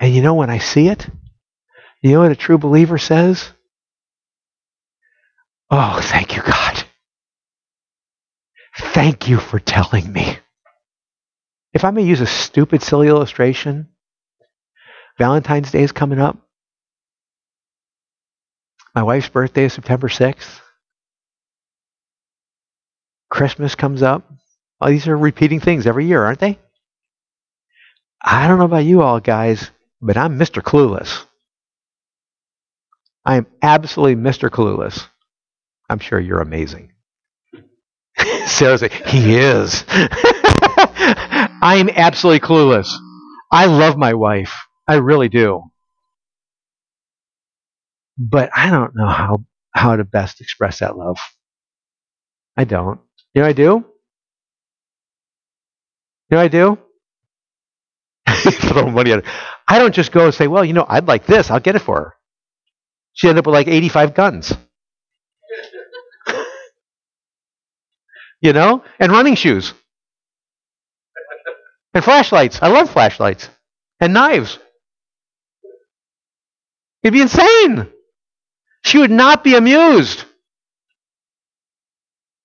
[0.00, 1.06] And you know when I see it?
[2.02, 3.50] You know what a true believer says?
[5.70, 6.84] Oh, thank you, God.
[8.78, 10.38] Thank you for telling me.
[11.78, 13.86] If I may use a stupid, silly illustration,
[15.16, 16.36] Valentine's Day is coming up.
[18.96, 20.58] My wife's birthday is September 6th.
[23.30, 24.28] Christmas comes up.
[24.84, 26.58] These are repeating things every year, aren't they?
[28.20, 29.70] I don't know about you all, guys,
[30.02, 30.60] but I'm Mr.
[30.60, 31.26] Clueless.
[33.24, 34.50] I am absolutely Mr.
[34.50, 35.06] Clueless.
[35.88, 36.90] I'm sure you're amazing.
[38.46, 39.84] Sarah's like, he is.
[41.62, 42.92] I am absolutely clueless.
[43.50, 44.54] I love my wife.
[44.86, 45.62] I really do.
[48.18, 49.44] But I don't know how,
[49.74, 51.18] how to best express that love.
[52.56, 53.00] I don't.
[53.34, 53.62] You know I do?
[53.62, 53.84] You
[56.32, 56.78] know I do?
[58.28, 59.32] Throw money at her.
[59.68, 61.50] I don't just go and say, well, you know, I'd like this.
[61.50, 62.14] I'll get it for her.
[63.14, 64.52] She ended up with like 85 guns.
[68.40, 69.72] you know, and running shoes.
[71.98, 72.60] And flashlights.
[72.62, 73.48] I love flashlights.
[73.98, 74.56] And knives.
[77.02, 77.88] It'd be insane.
[78.84, 80.24] She would not be amused.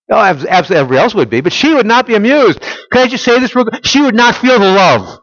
[0.09, 2.61] Oh, absolutely everybody else would be, but she would not be amused.
[2.61, 3.85] Can I just say this real quick?
[3.85, 5.19] She would not feel the love.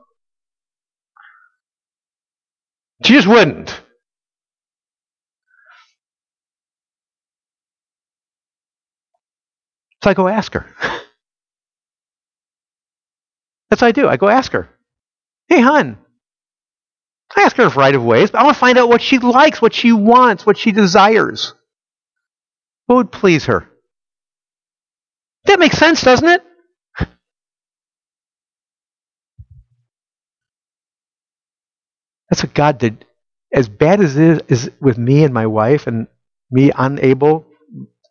[3.04, 3.70] She just wouldn't.
[10.04, 10.72] So I go ask her.
[13.70, 14.08] That's what I do.
[14.08, 14.68] I go ask her.
[15.48, 15.98] Hey, hon.
[17.36, 19.18] I ask her a variety of ways, but I want to find out what she
[19.18, 21.54] likes, what she wants, what she desires.
[22.86, 23.68] What would please her?
[25.44, 26.42] That makes sense, doesn't it?
[32.28, 33.04] That's what God did.
[33.52, 36.06] As bad as it is with me and my wife, and
[36.50, 37.46] me unable,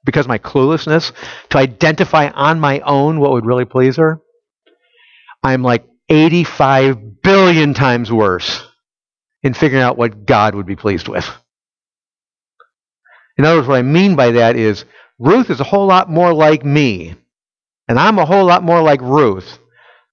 [0.03, 1.11] because of my cluelessness,
[1.49, 4.21] to identify on my own what would really please her,
[5.49, 8.63] I'm like 85 billion times worse
[9.43, 11.29] in figuring out what God would be pleased with.
[13.37, 14.85] In other words, what I mean by that is
[15.17, 17.15] Ruth is a whole lot more like me,
[17.87, 19.59] and I'm a whole lot more like Ruth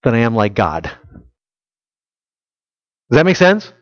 [0.02, 0.84] than I am like God.
[0.84, 1.22] Does
[3.18, 3.72] that make sense?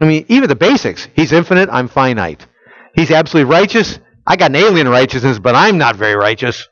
[0.00, 1.08] I mean, even the basics.
[1.14, 2.46] He's infinite, I'm finite.
[2.94, 3.98] He's absolutely righteous.
[4.26, 6.68] I got an alien righteousness, but I'm not very righteous.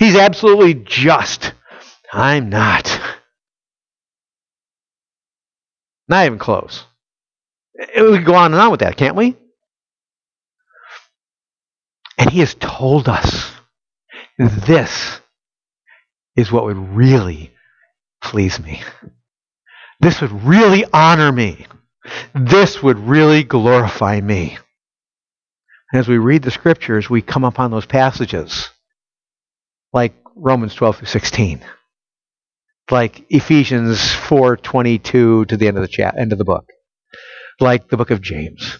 [0.00, 1.52] He's absolutely just.
[2.10, 2.98] I'm not.
[6.08, 6.86] Not even close.
[7.78, 9.36] Eh, we could go on and on with that, can't we?
[12.16, 13.52] And he has told us
[14.38, 15.20] this
[16.34, 17.52] is what would really
[18.22, 18.82] please me.
[20.00, 21.66] This would really honor me.
[22.34, 24.56] This would really glorify me.
[25.92, 28.70] As we read the scriptures, we come upon those passages
[29.92, 31.60] like Romans 12 through 16,
[32.90, 36.66] like Ephesians 4:22 to the end of the chat, end of the book,
[37.60, 38.78] like the book of James,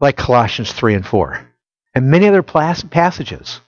[0.00, 1.46] like Colossians 3 and 4,
[1.94, 3.60] and many other passages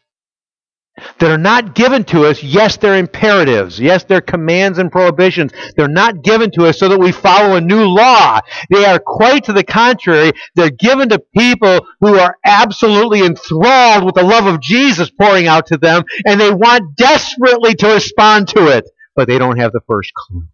[1.19, 2.43] that are not given to us.
[2.43, 3.81] Yes, they're imperatives.
[3.81, 5.53] Yes, they're commands and prohibitions.
[5.77, 8.41] They're not given to us so that we follow a new law.
[8.71, 10.33] They are quite to the contrary.
[10.55, 15.67] They're given to people who are absolutely enthralled with the love of Jesus pouring out
[15.67, 18.85] to them, and they want desperately to respond to it,
[19.17, 20.45] but they don't have the first clue.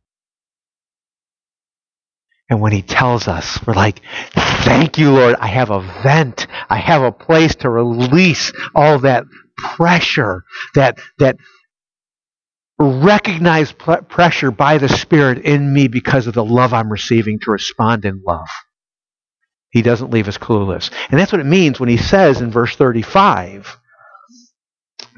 [2.48, 4.00] And when he tells us, we're like,
[4.32, 5.36] thank you, Lord.
[5.38, 6.48] I have a vent.
[6.68, 9.24] I have a place to release all that
[9.76, 10.44] pressure,
[10.74, 11.36] that, that
[12.78, 17.50] recognized pl- pressure by the Spirit in me because of the love I'm receiving to
[17.50, 18.48] respond in love.
[19.70, 20.90] He doesn't leave us clueless.
[21.10, 23.78] And that's what it means when he says in verse 35,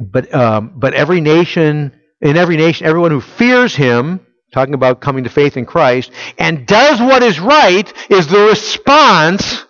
[0.01, 4.21] but, um, but every nation, in every nation, everyone who fears him,
[4.53, 9.65] talking about coming to faith in Christ, and does what is right, is the response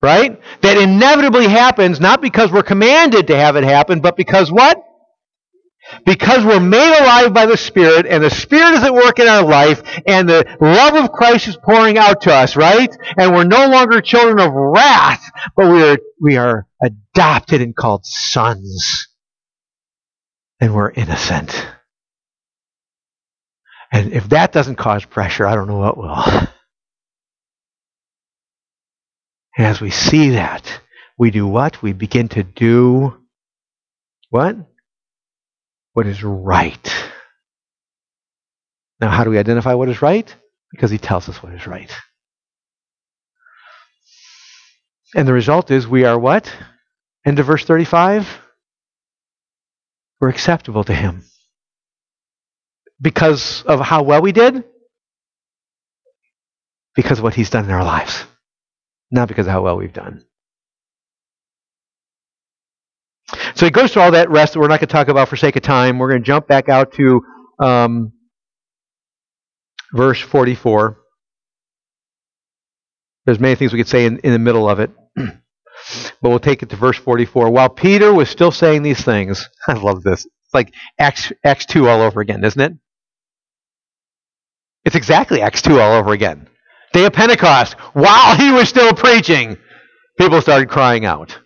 [0.00, 0.40] Right?
[0.62, 4.82] That inevitably happens not because we're commanded to have it happen, but because what?
[6.04, 9.42] Because we're made alive by the Spirit, and the Spirit is at work in our
[9.42, 12.94] life, and the love of Christ is pouring out to us, right?
[13.16, 18.04] And we're no longer children of wrath, but we are, we are adopted and called
[18.04, 19.08] sons.
[20.60, 21.66] And we're innocent.
[23.90, 26.24] And if that doesn't cause pressure, I don't know what will.
[29.58, 30.80] And as we see that,
[31.18, 31.82] we do what?
[31.82, 33.18] We begin to do
[34.30, 34.56] what?
[35.94, 36.94] What is right.
[39.00, 40.32] Now, how do we identify what is right?
[40.70, 41.92] Because he tells us what is right.
[45.16, 46.54] And the result is we are what?
[47.24, 48.28] Into verse 35?
[50.20, 51.24] We're acceptable to him.
[53.00, 54.62] Because of how well we did?
[56.94, 58.24] Because of what he's done in our lives
[59.10, 60.24] not because of how well we've done.
[63.54, 65.36] So he goes through all that rest that we're not going to talk about for
[65.36, 65.98] sake of time.
[65.98, 67.22] We're going to jump back out to
[67.58, 68.12] um,
[69.92, 70.98] verse 44.
[73.26, 75.34] There's many things we could say in, in the middle of it, but
[76.22, 77.50] we'll take it to verse 44.
[77.50, 80.24] While Peter was still saying these things, I love this.
[80.24, 82.72] It's like Acts, Acts 2 all over again, isn't it?
[84.84, 86.48] It's exactly Acts 2 all over again.
[86.92, 89.56] Day of Pentecost, while he was still preaching,
[90.18, 91.38] people started crying out.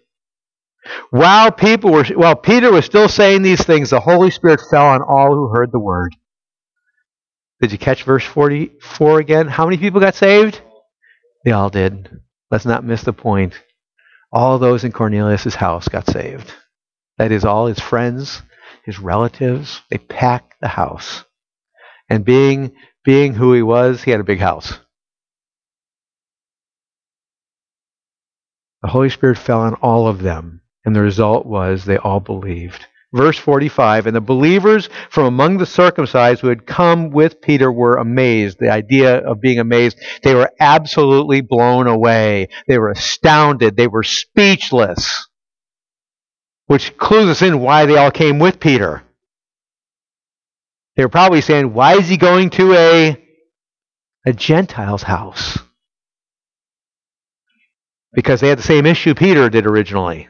[1.10, 5.02] While people were while Peter was still saying these things, the Holy Spirit fell on
[5.02, 6.14] all who heard the word.
[7.60, 9.46] Did you catch verse 44 again?
[9.46, 10.60] How many people got saved?
[11.44, 12.10] They all did.
[12.50, 13.54] let's not miss the point.
[14.32, 16.52] All those in Cornelius' house got saved.
[17.18, 18.42] That is, all his friends,
[18.84, 21.24] his relatives, they packed the house.
[22.08, 22.72] And being,
[23.04, 24.78] being who he was, he had a big house.
[28.82, 32.86] The Holy Spirit fell on all of them, and the result was they all believed.
[33.12, 37.96] Verse 45 And the believers from among the circumcised who had come with Peter were
[37.96, 38.58] amazed.
[38.58, 42.48] The idea of being amazed, they were absolutely blown away.
[42.66, 43.76] They were astounded.
[43.76, 45.28] They were speechless.
[46.66, 49.02] Which clues us in why they all came with Peter.
[50.96, 53.24] They were probably saying, Why is he going to a,
[54.26, 55.58] a Gentile's house?
[58.12, 60.28] Because they had the same issue Peter did originally.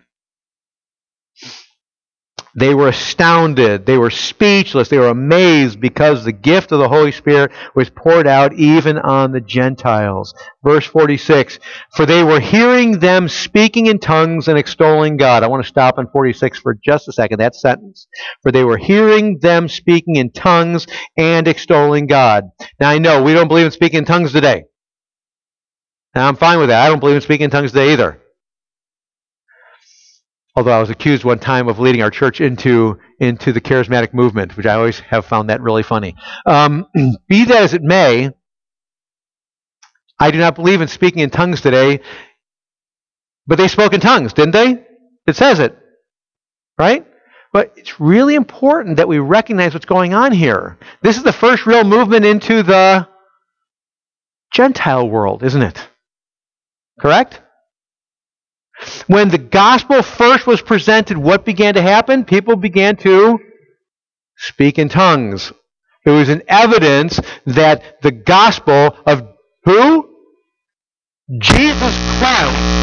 [2.55, 3.87] They were astounded.
[3.87, 4.89] They were speechless.
[4.89, 9.33] They were amazed because the gift of the Holy Spirit was poured out even on
[9.33, 10.35] the Gentiles.
[10.63, 11.59] Verse 46
[11.97, 15.43] For they were hearing them speaking in tongues and extolling God.
[15.43, 18.07] I want to stop on 46 for just a second, that sentence.
[18.43, 22.45] For they were hearing them speaking in tongues and extolling God.
[22.79, 24.65] Now I know we don't believe in speaking in tongues today.
[26.15, 26.85] Now I'm fine with that.
[26.85, 28.23] I don't believe in speaking in tongues today either
[30.55, 34.57] although I was accused one time of leading our church into into the charismatic movement,
[34.57, 36.15] which I always have found that really funny.
[36.47, 36.87] Um,
[37.29, 38.31] be that as it may,
[40.19, 42.01] I do not believe in speaking in tongues today,
[43.47, 44.85] but they spoke in tongues, didn't they?
[45.27, 45.77] It says it,
[46.79, 47.07] right?
[47.53, 50.79] But it's really important that we recognize what's going on here.
[51.03, 53.09] This is the first real movement into the
[54.53, 55.89] Gentile world, isn't it?
[57.01, 57.41] Correct?
[59.07, 62.25] When the gospel first was presented, what began to happen?
[62.25, 63.39] People began to
[64.37, 65.53] speak in tongues.
[66.05, 69.29] It was an evidence that the gospel of
[69.65, 70.09] who?
[71.39, 72.83] Jesus Christ.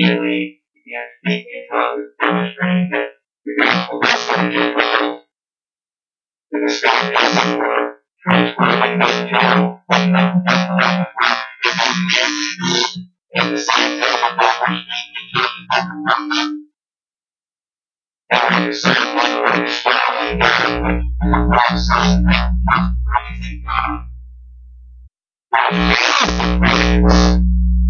[0.00, 3.08] They immediately began speaking in tongues, demonstrating that
[3.44, 5.22] the gospel message is real.
[6.52, 8.00] And the Spirit doesn't work.
[8.22, 9.80] Transforming this town
[13.32, 14.30] and the same level
[18.30, 19.30] and the same way
[19.60, 24.06] we strongly God and the process of praising God.
[25.52, 27.89] Our massive praise, our massive aggressive praise is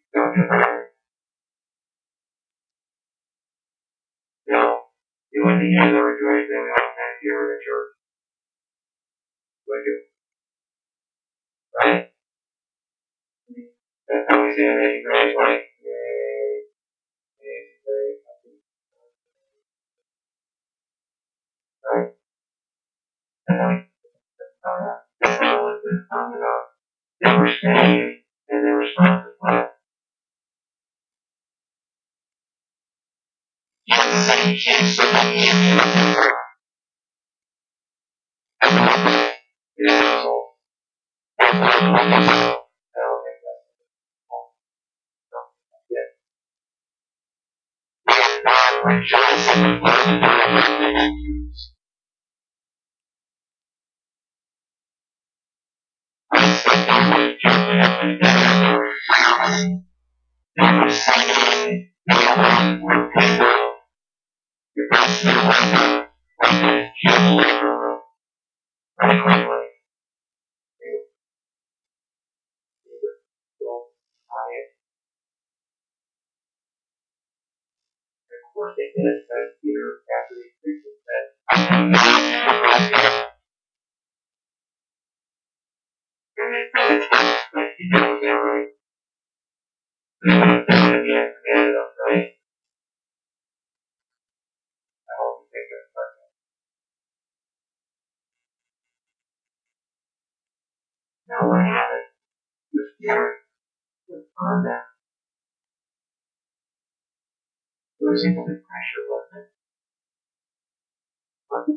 [0.13, 0.31] No,
[5.31, 6.63] you wouldn't need to do anything
[7.65, 7.85] you.
[9.67, 9.99] Would you?
[11.79, 12.03] Right?
[14.07, 15.59] That's how we in 2020.
[21.83, 22.05] Right?
[23.47, 23.81] And then,
[24.65, 24.95] uh,
[28.81, 29.20] this
[49.53, 50.00] think that's
[108.11, 109.47] was instant pressure, wasn't it?
[111.49, 111.75] It?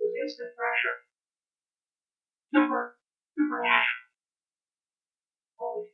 [0.00, 0.96] It was instant pressure.
[2.54, 2.92] Super,
[3.36, 4.02] supernatural.
[5.58, 5.91] Holy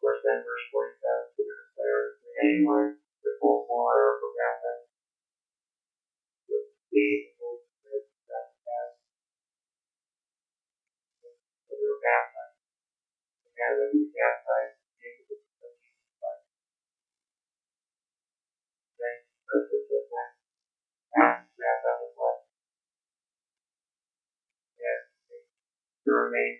[0.00, 0.96] Of course, then verse 47,
[1.36, 2.88] Peter declares, anyone
[3.20, 4.88] with full water for baptized
[6.48, 8.88] with the Holy Spirit that has
[11.84, 12.56] were baptized.
[13.60, 15.36] And we baptized into the
[15.68, 16.48] of Jesus Christ.
[18.96, 19.16] Then
[19.52, 20.00] verse 59,
[21.12, 22.36] Matthew baptized with what?
[24.80, 25.00] Yes,
[26.08, 26.59] the.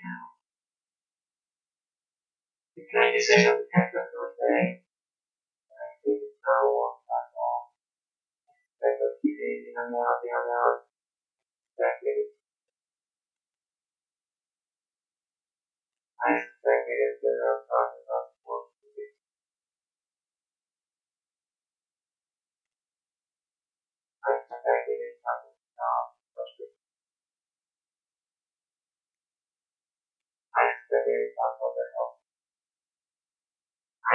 [2.91, 4.75] Can I just say something text us for today?
[5.71, 7.63] I think it's not a long time long.
[8.83, 10.77] Like a few days in and out, in and out.
[11.79, 12.27] That maybe
[16.19, 17.90] I suspect it is that I'm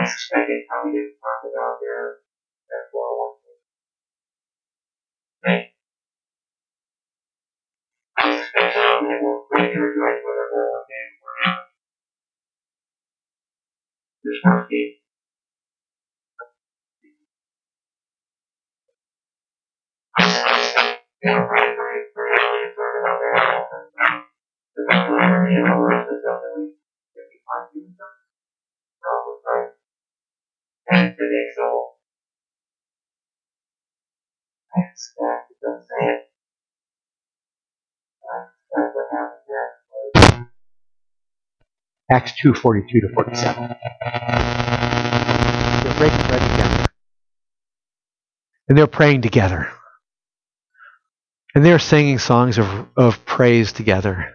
[0.06, 2.22] I suspect it probably is talking about their
[2.70, 3.42] their 401k.
[5.42, 5.66] Right?
[8.22, 10.94] I suspect them will regularly join with their 401k
[11.26, 11.58] or not.
[14.22, 15.02] This must be
[21.18, 24.22] they are very, very, very concerned about their health and
[24.70, 26.70] the popularity and all the rest of the stuff that we
[27.18, 28.15] that we find in the problem, right?
[30.88, 31.90] And today, so
[34.76, 36.30] I suspect it doesn't say it.
[38.22, 40.46] I what happened
[42.08, 43.68] next Acts 2:42 to 47.
[45.82, 46.86] They're breaking bread together.
[48.68, 49.72] And they're praying together.
[51.54, 54.34] And they're singing songs of, of praise together.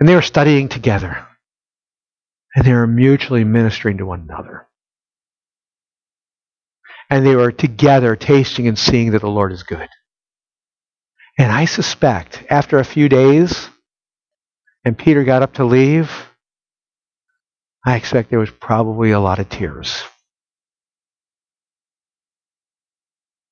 [0.00, 1.26] And they are studying together.
[2.54, 4.68] And they were mutually ministering to one another.
[7.10, 9.88] And they were together tasting and seeing that the Lord is good.
[11.38, 13.68] And I suspect after a few days,
[14.84, 16.10] and Peter got up to leave,
[17.84, 20.02] I expect there was probably a lot of tears.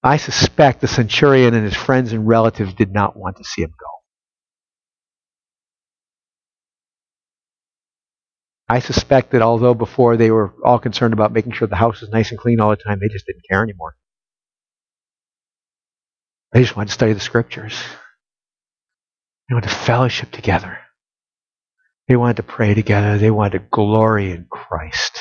[0.03, 3.75] I suspect the centurion and his friends and relatives did not want to see him
[3.79, 4.00] go.
[8.71, 12.11] I suspect that although before they were all concerned about making sure the house was
[12.11, 13.97] nice and clean all the time, they just didn't care anymore.
[16.53, 17.75] They just wanted to study the scriptures.
[19.49, 20.79] They wanted to fellowship together.
[22.07, 23.19] They wanted to pray together.
[23.19, 25.19] They wanted to glory in Christ.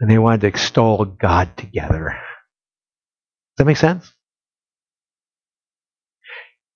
[0.00, 2.12] And they wanted to extol God together.
[2.12, 4.10] Does that make sense?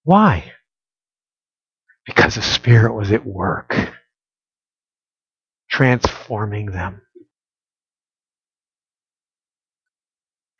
[0.05, 0.53] Why?
[2.05, 3.75] Because the Spirit was at work
[5.77, 7.03] transforming them,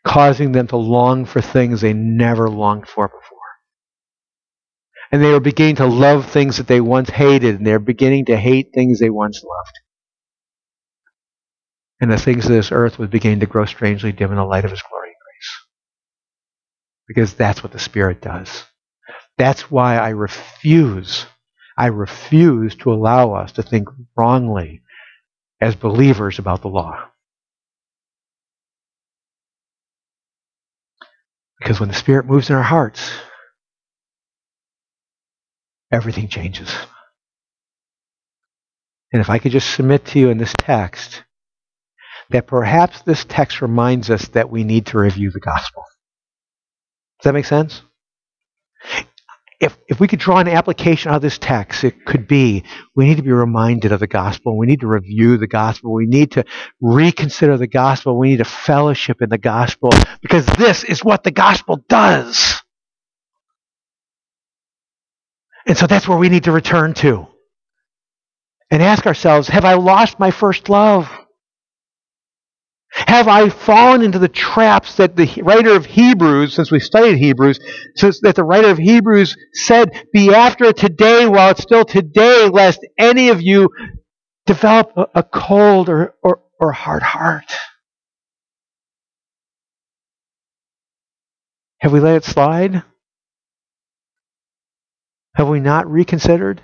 [0.05, 3.39] causing them to long for things they never longed for before.
[5.11, 8.37] And they are beginning to love things that they once hated, and they're beginning to
[8.37, 9.79] hate things they once loved.
[11.99, 14.67] And the things of this earth would begin to grow strangely dim in the light
[14.67, 15.67] of His glory and grace.
[17.09, 18.65] Because that's what the Spirit does.
[19.39, 21.25] That's why I refuse,
[21.79, 24.83] I refuse to allow us to think wrongly
[25.61, 27.11] as believers about the law.
[31.59, 33.11] Because when the Spirit moves in our hearts,
[35.91, 36.75] everything changes.
[39.13, 41.23] And if I could just submit to you in this text
[42.31, 45.85] that perhaps this text reminds us that we need to review the gospel.
[47.21, 47.83] Does that make sense?
[49.59, 53.07] If, if we could draw an application out of this text, it could be we
[53.07, 54.59] need to be reminded of the gospel.
[54.59, 55.95] We need to review the gospel.
[55.95, 56.45] We need to
[56.81, 58.19] reconsider the gospel.
[58.19, 59.91] We need to fellowship in the gospel
[60.21, 62.63] because this is what the gospel does.
[65.67, 67.27] And so that's where we need to return to
[68.71, 71.11] and ask ourselves have I lost my first love?
[72.97, 77.61] Have I fallen into the traps that the writer of Hebrews, since we studied Hebrews,
[77.95, 82.49] since that the writer of Hebrews said, Be after it today while it's still today,
[82.49, 83.69] lest any of you
[84.47, 87.55] develop a, cold or, or, or hard heart?
[91.81, 92.83] Have we let it slide?
[95.35, 96.63] Have we not reconsidered?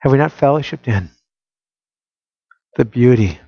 [0.00, 1.10] Have we not fellowshipped in
[2.76, 3.40] the beauty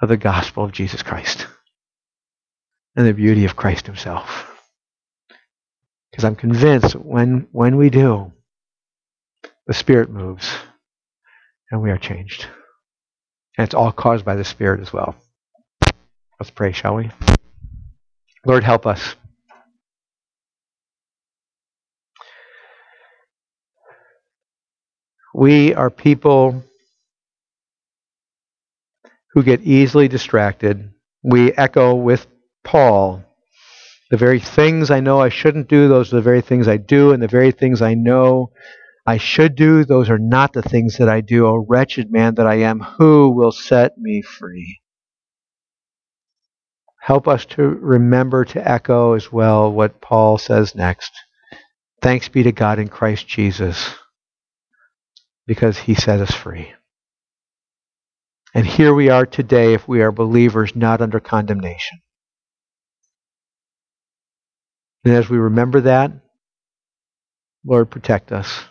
[0.00, 1.46] of the gospel of Jesus Christ
[2.96, 4.46] and the beauty of Christ Himself.
[6.10, 8.32] Because I'm convinced when, when we do,
[9.66, 10.50] the Spirit moves
[11.70, 12.46] and we are changed.
[13.56, 15.14] And it's all caused by the Spirit as well.
[16.40, 17.10] Let's pray, shall we?
[18.46, 19.16] Lord, help us.
[25.34, 26.64] We are people
[29.32, 30.90] who get easily distracted.
[31.22, 32.26] We echo with
[32.64, 33.24] Paul
[34.10, 37.12] the very things I know I shouldn't do, those are the very things I do,
[37.12, 38.52] and the very things I know
[39.06, 41.46] I should do, those are not the things that I do.
[41.46, 44.80] O wretched man that I am, who will set me free?
[47.00, 51.10] Help us to remember to echo as well what Paul says next.
[52.02, 53.94] Thanks be to God in Christ Jesus,
[55.46, 56.74] because he set us free.
[58.54, 62.00] And here we are today if we are believers not under condemnation.
[65.04, 66.12] And as we remember that,
[67.64, 68.64] Lord, protect us.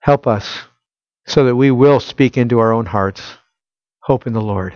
[0.00, 0.62] Help us
[1.26, 3.22] so that we will speak into our own hearts
[4.06, 4.74] hope in the Lord.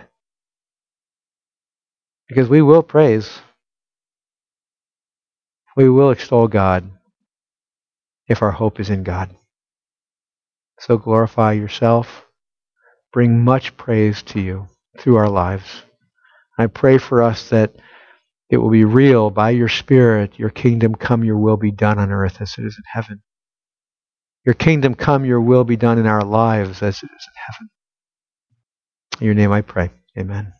[2.28, 3.40] Because we will praise,
[5.76, 6.90] we will extol God
[8.26, 9.34] if our hope is in God.
[10.80, 12.26] So glorify yourself.
[13.12, 14.68] Bring much praise to you
[14.98, 15.82] through our lives.
[16.58, 17.74] I pray for us that
[18.50, 20.38] it will be real by your Spirit.
[20.38, 23.22] Your kingdom come, your will be done on earth as it is in heaven.
[24.46, 27.70] Your kingdom come, your will be done in our lives as it is in heaven.
[29.20, 29.90] In your name I pray.
[30.18, 30.52] Amen.